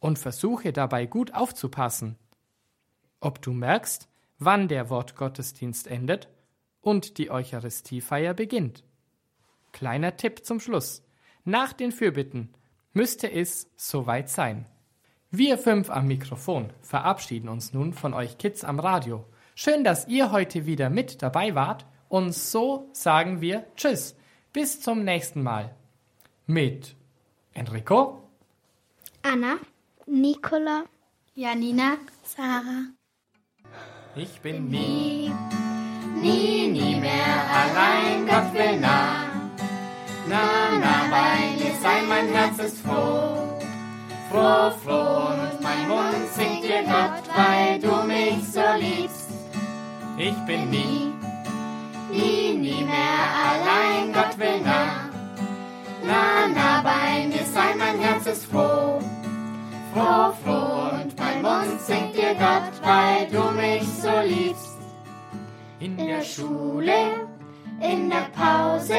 und 0.00 0.18
versuche 0.18 0.72
dabei 0.72 1.07
gut 1.07 1.35
aufzupassen. 1.35 2.16
Ob 3.20 3.42
du 3.42 3.52
merkst, 3.52 4.09
wann 4.38 4.68
der 4.68 4.90
Wortgottesdienst 4.90 5.87
endet 5.87 6.28
und 6.81 7.18
die 7.18 7.31
Eucharistiefeier 7.31 8.35
beginnt. 8.35 8.85
Kleiner 9.72 10.16
Tipp 10.16 10.44
zum 10.44 10.61
Schluss. 10.61 11.02
Nach 11.44 11.72
den 11.72 11.92
Fürbitten 11.92 12.50
müsste 12.92 13.31
es 13.31 13.70
soweit 13.76 14.28
sein. 14.28 14.66
Wir 15.31 15.59
fünf 15.59 15.90
am 15.90 16.07
Mikrofon 16.07 16.72
verabschieden 16.81 17.48
uns 17.48 17.72
nun 17.72 17.92
von 17.92 18.14
euch 18.14 18.38
Kids 18.38 18.64
am 18.64 18.81
Radio. 18.81 19.26
Schön, 19.54 19.85
dass 19.85 20.09
ihr 20.09 20.33
heute 20.33 20.66
wieder 20.66 20.88
mit 20.88 21.22
dabei 21.22 21.54
wart 21.54 21.87
und 22.09 22.35
so 22.35 22.88
sagen 22.92 23.40
wir 23.40 23.64
Tschüss. 23.76 24.16
Bis 24.52 24.81
zum 24.81 25.04
nächsten 25.04 25.42
Mal. 25.42 25.77
Mit 26.50 26.94
Enrico, 27.54 28.22
Anna, 29.22 29.58
Nicola, 30.06 30.84
Janina, 31.34 31.98
Sarah. 32.24 32.87
ich 34.16 34.40
bin 34.40 34.70
nie, 34.70 35.30
Nie, 36.22 36.68
nie 36.68 36.96
mehr 36.96 37.37
allein, 37.61 38.26
Gott 38.26 38.52
will 38.54 38.80
nah. 38.80 39.26
Nah, 40.26 40.78
nah 40.80 41.02
bei 41.11 41.54
dir 41.58 41.74
sein, 41.82 42.08
mein 42.08 42.28
Herz 42.28 42.58
ist 42.58 42.78
froh. 42.78 43.37
Froh, 44.30 44.70
froh 44.82 45.32
und 45.32 45.61
mein 45.61 45.87
Mund 45.87 46.28
singt 46.34 46.64
dir 46.64 46.82
Gott, 46.84 47.24
weil 47.37 47.78
du 47.78 47.92
mich 48.06 48.42
so 48.52 48.64
liebst. 48.78 49.28
ich 50.16 50.34
bin 50.46 50.70
nie, 50.70 50.80
Nie, 50.80 51.08
ist 58.30 58.44
froh. 58.46 58.98
Froh, 59.94 60.32
froh 60.44 61.00
und 61.00 61.18
mein 61.18 61.42
Mund 61.42 61.80
singt 61.80 62.14
dir 62.14 62.34
Gott, 62.34 62.72
weil 62.82 63.26
du 63.30 63.42
mich 63.56 63.82
so 64.02 64.10
liebst. 64.26 64.76
in 65.80 65.96
der 65.96 66.22
Schule, 66.22 67.26
in 67.80 68.10
der 68.10 68.28
Pause 68.34 68.98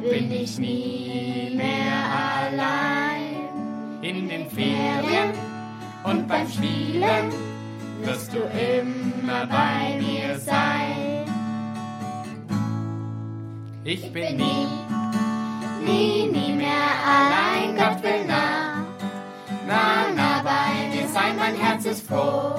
bin 0.00 0.32
ich 0.32 0.58
nie 0.58 1.52
mehr 1.54 2.00
allein. 2.38 3.48
in 4.02 4.28
den 4.28 4.48
Ferien 4.50 5.32
und 6.04 6.26
beim 6.26 6.48
Spielen 6.48 7.26
wirst 8.02 8.32
du 8.32 8.38
immer 8.38 9.46
bei 9.46 9.98
mir 10.00 10.38
sein. 10.38 11.26
ich 13.84 14.10
bin 14.12 14.36
nie, 14.36 14.66
Nie, 15.90 16.26
nie 16.26 16.52
mehr 16.52 16.90
allein, 17.16 17.76
Gott 17.76 18.02
will 18.02 18.24
nah. 18.26 18.84
Nah, 19.66 20.12
nah 20.14 20.42
bei 20.42 20.88
dir 20.92 21.08
sein, 21.08 21.36
mein 21.36 21.56
Herz 21.56 21.84
ist 21.84 22.06
froh. 22.06 22.54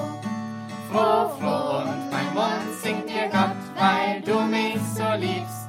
Froh, 0.90 1.30
froh 1.38 1.78
und 1.78 2.10
mein 2.10 2.34
Mund 2.34 2.74
singt 2.82 3.08
dir 3.08 3.28
Gott, 3.30 3.56
weil 3.76 4.20
du 4.20 4.40
mich 4.42 4.78
so 4.94 5.04
liebst. 5.18 5.61